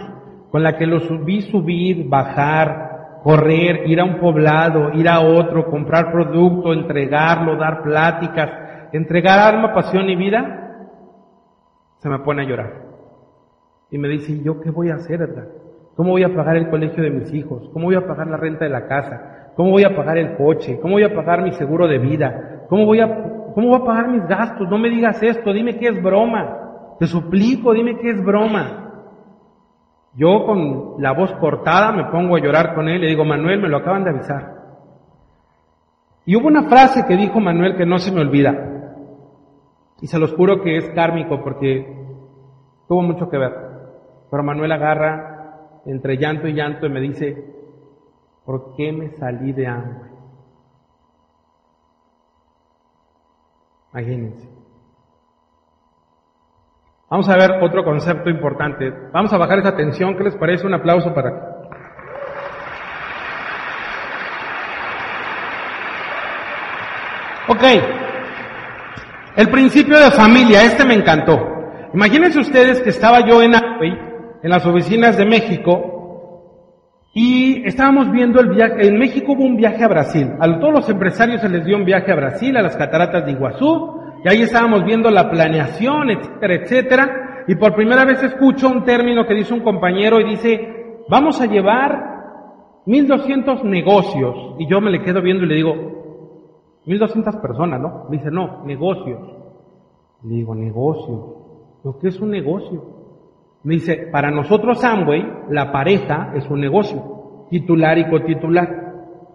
[0.51, 5.71] con la que lo vi subir, bajar, correr, ir a un poblado, ir a otro,
[5.71, 8.51] comprar producto, entregarlo, dar pláticas,
[8.93, 10.89] entregar alma, pasión y vida,
[11.99, 12.82] se me pone a llorar.
[13.93, 15.21] Y me dice, ¿y yo qué voy a hacer?
[15.95, 17.69] ¿Cómo voy a pagar el colegio de mis hijos?
[17.75, 19.51] ¿Cómo voy a pagar la renta de la casa?
[19.55, 20.79] ¿Cómo voy a pagar el coche?
[20.81, 22.65] ¿Cómo voy a pagar mi seguro de vida?
[22.71, 23.07] ¿Cómo voy a,
[23.55, 24.67] cómo voy a pagar mis gastos?
[24.71, 26.97] No me digas esto, dime que es broma.
[26.99, 28.79] Te suplico, dime que es broma.
[30.15, 33.61] Yo con la voz cortada me pongo a llorar con él y le digo, Manuel,
[33.61, 34.55] me lo acaban de avisar.
[36.25, 38.55] Y hubo una frase que dijo Manuel que no se me olvida.
[40.01, 41.95] Y se los juro que es kármico porque
[42.89, 43.72] tuvo mucho que ver.
[44.33, 47.37] Pero Manuel agarra entre llanto y llanto y me dice,
[48.47, 50.11] ¿por qué me salí de hambre?
[53.93, 54.49] Imagínense.
[57.11, 58.91] Vamos a ver otro concepto importante.
[59.13, 60.17] Vamos a bajar esa tensión.
[60.17, 60.67] ¿Qué les parece?
[60.67, 61.29] Un aplauso para...
[67.49, 67.65] Ok.
[69.37, 71.39] El principio de familia, este me encantó.
[71.93, 73.55] Imagínense ustedes que estaba yo en
[74.43, 75.93] en las oficinas de México,
[77.15, 80.31] y estábamos viendo el viaje, en México hubo un viaje a Brasil.
[80.41, 83.33] A todos los empresarios se les dio un viaje a Brasil, a las cataratas de
[83.33, 87.45] Iguazú, y ahí estábamos viendo la planeación, etcétera, etcétera.
[87.49, 91.47] Y por primera vez escucho un término que dice un compañero y dice, vamos a
[91.47, 92.13] llevar
[92.87, 94.55] 1200 negocios.
[94.59, 95.75] Y yo me le quedo viendo y le digo,
[96.87, 98.05] 1200 personas, ¿no?
[98.09, 99.21] Me dice, no, negocios.
[100.23, 101.37] Le digo, negocio.
[101.85, 103.02] ¿Lo que es un negocio?
[103.65, 108.69] Me dice, para nosotros Amway, la pareja es un negocio, titular y cotitular.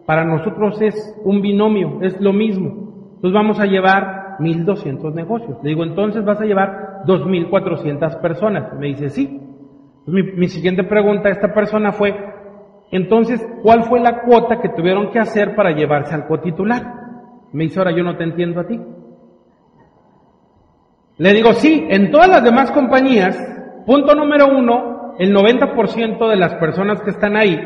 [0.05, 2.67] Para nosotros es un binomio, es lo mismo.
[3.15, 5.57] Entonces vamos a llevar 1.200 negocios.
[5.63, 8.73] Le digo, entonces vas a llevar 2.400 personas.
[8.77, 9.39] Me dice, sí.
[10.05, 12.13] mi, mi siguiente pregunta a esta persona fue,
[12.91, 16.83] entonces, ¿cuál fue la cuota que tuvieron que hacer para llevarse al cotitular?
[17.51, 18.79] Me dice, ahora yo no te entiendo a ti.
[21.17, 23.56] Le digo, sí, en todas las demás compañías,
[23.87, 27.57] punto número uno, el 90% de las personas que están ahí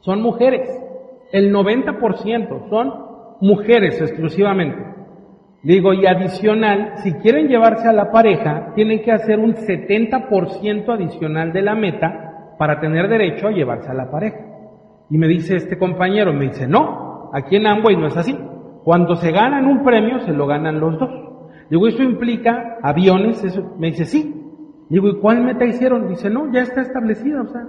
[0.00, 0.68] son mujeres.
[1.30, 2.92] El 90% son
[3.40, 4.82] mujeres exclusivamente.
[5.62, 11.52] Digo, y adicional, si quieren llevarse a la pareja, tienen que hacer un 70% adicional
[11.52, 14.38] de la meta para tener derecho a llevarse a la pareja.
[15.10, 18.34] Y me dice este compañero, me dice, no, aquí en Amway no es así.
[18.84, 21.10] Cuando se ganan un premio, se lo ganan los dos.
[21.68, 23.44] Digo, ¿eso implica aviones?
[23.44, 24.39] Eso, me dice, sí.
[24.90, 26.08] Digo, ¿y cuál meta hicieron?
[26.08, 27.66] Dice, no, ya está establecida, o sea,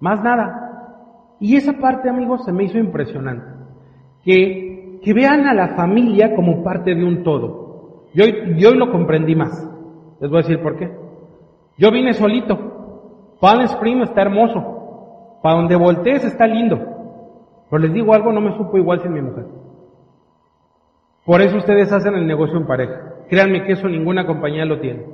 [0.00, 1.36] más nada.
[1.38, 3.44] Y esa parte, amigos, se me hizo impresionante.
[4.24, 4.66] Que
[5.06, 8.06] que vean a la familia como parte de un todo.
[8.12, 8.24] Yo,
[8.56, 9.52] yo hoy lo comprendí más.
[10.20, 10.90] Les voy a decir por qué.
[11.78, 13.36] Yo vine solito.
[13.40, 15.38] Palm Springs está hermoso.
[15.44, 16.80] Para donde voltees está lindo.
[17.70, 19.44] Pero les digo algo, no me supo igual sin mi mujer.
[21.24, 23.14] Por eso ustedes hacen el negocio en pareja.
[23.28, 25.04] Créanme que eso ninguna compañía lo tiene.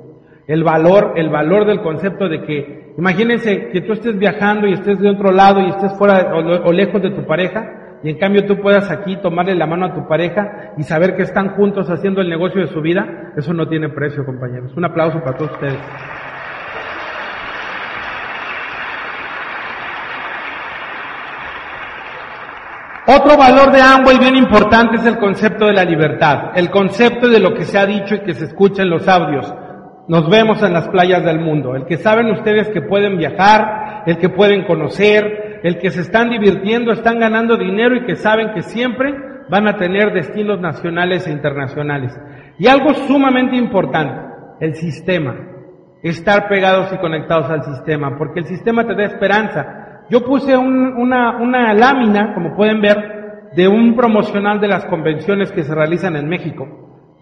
[0.47, 4.99] El valor, el valor del concepto de que, imagínense que tú estés viajando y estés
[4.99, 8.59] de otro lado y estés fuera o lejos de tu pareja y en cambio tú
[8.59, 12.29] puedas aquí tomarle la mano a tu pareja y saber que están juntos haciendo el
[12.29, 14.75] negocio de su vida, eso no tiene precio, compañeros.
[14.75, 15.79] Un aplauso para todos ustedes.
[23.05, 27.39] Otro valor de Amway bien importante es el concepto de la libertad, el concepto de
[27.39, 29.53] lo que se ha dicho y que se escucha en los audios.
[30.07, 34.17] Nos vemos en las playas del mundo, el que saben ustedes que pueden viajar, el
[34.17, 38.63] que pueden conocer, el que se están divirtiendo, están ganando dinero y que saben que
[38.63, 39.13] siempre
[39.49, 42.19] van a tener destinos nacionales e internacionales.
[42.59, 44.19] Y algo sumamente importante,
[44.59, 45.35] el sistema.
[46.01, 50.01] Estar pegados y conectados al sistema, porque el sistema te da esperanza.
[50.09, 55.63] Yo puse una, una lámina, como pueden ver, de un promocional de las convenciones que
[55.63, 56.67] se realizan en México.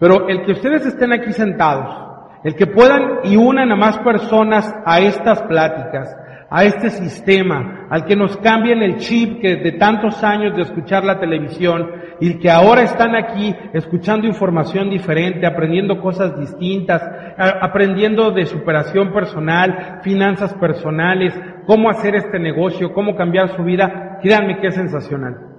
[0.00, 2.11] Pero el que ustedes estén aquí sentados,
[2.44, 6.16] el que puedan y unan a más personas a estas pláticas,
[6.50, 11.02] a este sistema, al que nos cambien el chip que de tantos años de escuchar
[11.04, 11.90] la televisión
[12.20, 17.02] y que ahora están aquí escuchando información diferente, aprendiendo cosas distintas,
[17.38, 21.32] aprendiendo de superación personal, finanzas personales,
[21.66, 25.52] cómo hacer este negocio, cómo cambiar su vida, créanme que es sensacional.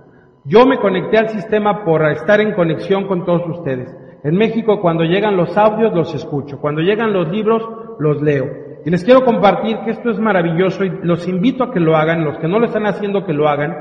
[0.45, 3.89] Yo me conecté al sistema por estar en conexión con todos ustedes.
[4.23, 7.61] En México cuando llegan los audios los escucho, cuando llegan los libros
[7.99, 8.45] los leo.
[8.85, 12.23] Y les quiero compartir que esto es maravilloso y los invito a que lo hagan,
[12.23, 13.75] los que no lo están haciendo que lo hagan.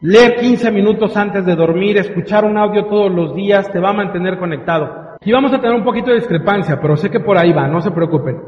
[0.00, 3.94] Leer 15 minutos antes de dormir, escuchar un audio todos los días, te va a
[3.94, 5.16] mantener conectado.
[5.24, 7.80] Y vamos a tener un poquito de discrepancia, pero sé que por ahí va, no
[7.80, 8.40] se preocupen.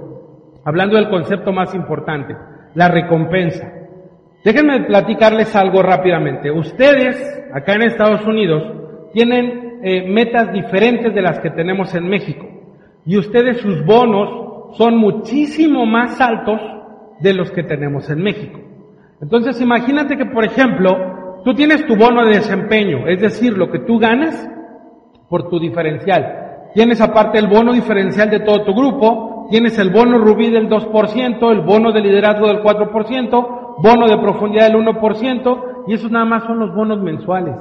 [0.64, 2.36] Hablando del concepto más importante,
[2.74, 3.72] la recompensa.
[4.44, 6.50] Déjenme platicarles algo rápidamente.
[6.50, 8.62] Ustedes, acá en Estados Unidos,
[9.12, 12.46] tienen eh, metas diferentes de las que tenemos en México.
[13.04, 16.60] Y ustedes sus bonos son muchísimo más altos
[17.20, 18.60] de los que tenemos en México.
[19.20, 23.80] Entonces imagínate que, por ejemplo, tú tienes tu bono de desempeño, es decir, lo que
[23.80, 24.48] tú ganas
[25.28, 26.70] por tu diferencial.
[26.74, 31.50] Tienes aparte el bono diferencial de todo tu grupo, tienes el bono rubí del 2%,
[31.50, 36.44] el bono de liderazgo del 4%, bono de profundidad del 1%, y esos nada más
[36.44, 37.56] son los bonos mensuales.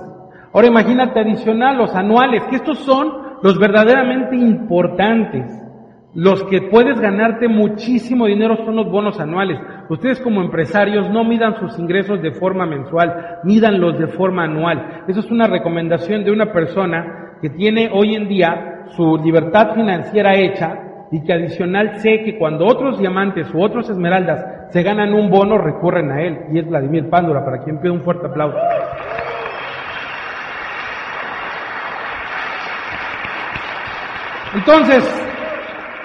[0.53, 5.45] Ahora imagínate adicional los anuales, que estos son los verdaderamente importantes.
[6.13, 9.59] Los que puedes ganarte muchísimo dinero son los bonos anuales.
[9.89, 15.03] Ustedes como empresarios no midan sus ingresos de forma mensual, mídanlos de forma anual.
[15.07, 20.35] Eso es una recomendación de una persona que tiene hoy en día su libertad financiera
[20.35, 25.29] hecha y que adicional sé que cuando otros diamantes u otros esmeraldas se ganan un
[25.29, 26.39] bono recurren a él.
[26.51, 28.57] Y es Vladimir Pándora, para quien pido un fuerte aplauso.
[34.57, 35.03] Entonces,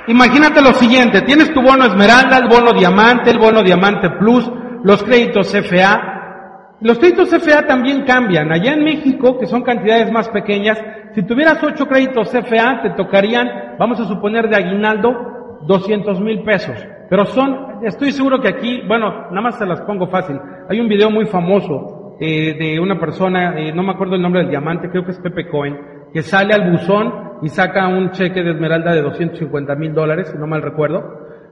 [0.09, 4.51] imagínate lo siguiente, tienes tu bono esmeralda, el bono diamante, el bono diamante plus,
[4.85, 6.77] los créditos FA.
[6.81, 8.53] Los créditos FA también cambian.
[8.53, 10.79] Allá en México, que son cantidades más pequeñas,
[11.15, 16.77] si tuvieras ocho créditos FA, te tocarían, vamos a suponer de aguinaldo, 200 mil pesos.
[17.09, 20.39] Pero son, estoy seguro que aquí, bueno, nada más se las pongo fácil.
[20.69, 24.43] Hay un video muy famoso eh, de una persona, eh, no me acuerdo el nombre
[24.43, 25.77] del diamante, creo que es Pepe Cohen,
[26.13, 30.39] que sale al buzón y saca un cheque de esmeralda de 250 mil dólares, si
[30.39, 31.03] no mal recuerdo,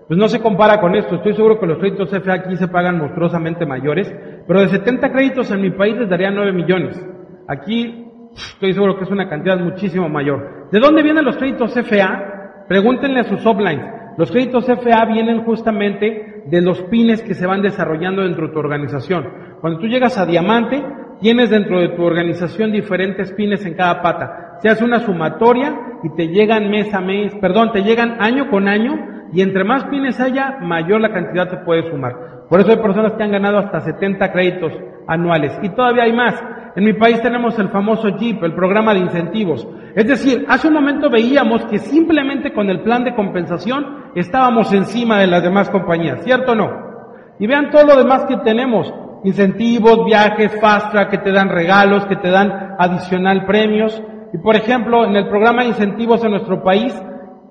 [0.06, 1.16] pues no se compara con esto.
[1.16, 4.12] Estoy seguro que los créditos FA aquí se pagan monstruosamente mayores,
[4.46, 7.04] pero de 70 créditos en mi país les daría 9 millones.
[7.48, 10.68] Aquí estoy seguro que es una cantidad muchísimo mayor.
[10.70, 12.64] ¿De dónde vienen los créditos FA?
[12.68, 13.86] Pregúntenle a sus uplines.
[14.16, 18.58] Los créditos FA vienen justamente de los pines que se van desarrollando dentro de tu
[18.58, 19.28] organización.
[19.60, 20.84] Cuando tú llegas a diamante,
[21.20, 26.10] tienes dentro de tu organización diferentes pines en cada pata se hace una sumatoria y
[26.10, 28.94] te llegan mes a mes, perdón, te llegan año con año
[29.32, 32.46] y entre más pines haya, mayor la cantidad te puede sumar.
[32.48, 34.72] Por eso hay personas que han ganado hasta 70 créditos
[35.06, 36.42] anuales y todavía hay más.
[36.76, 39.66] En mi país tenemos el famoso JIP, el programa de incentivos.
[39.94, 45.18] Es decir, hace un momento veíamos que simplemente con el plan de compensación estábamos encima
[45.18, 46.90] de las demás compañías, ¿cierto o no?
[47.38, 48.92] Y vean todo lo demás que tenemos.
[49.24, 54.00] Incentivos, viajes, fast track que te dan regalos, que te dan adicional premios.
[54.32, 56.94] Y por ejemplo, en el programa de incentivos en nuestro país,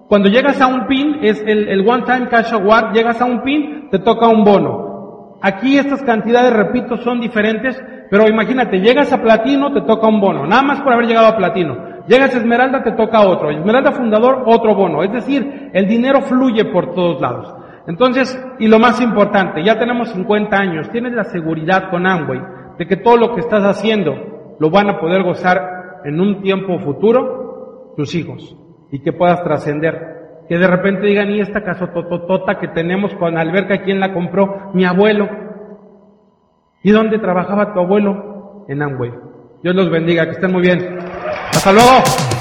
[0.07, 3.89] cuando llegas a un PIN, es el, One Time Cash Award, llegas a un PIN,
[3.91, 5.37] te toca un bono.
[5.41, 10.47] Aquí estas cantidades, repito, son diferentes, pero imagínate, llegas a platino, te toca un bono,
[10.47, 11.89] nada más por haber llegado a platino.
[12.07, 13.51] Llegas a esmeralda, te toca otro.
[13.51, 15.03] Esmeralda fundador, otro bono.
[15.03, 17.53] Es decir, el dinero fluye por todos lados.
[17.85, 22.41] Entonces, y lo más importante, ya tenemos 50 años, tienes la seguridad con Amway
[22.79, 26.79] de que todo lo que estás haciendo lo van a poder gozar en un tiempo
[26.79, 28.55] futuro tus hijos
[28.91, 30.45] y que puedas trascender.
[30.47, 34.71] Que de repente digan, ¿y esta casa tototota que tenemos con alberca, quién la compró?
[34.73, 35.29] Mi abuelo.
[36.81, 38.65] ¿Y dónde trabajaba tu abuelo?
[38.67, 39.11] En Amway.
[39.61, 40.97] Dios los bendiga, que estén muy bien.
[41.51, 42.38] Hasta luego.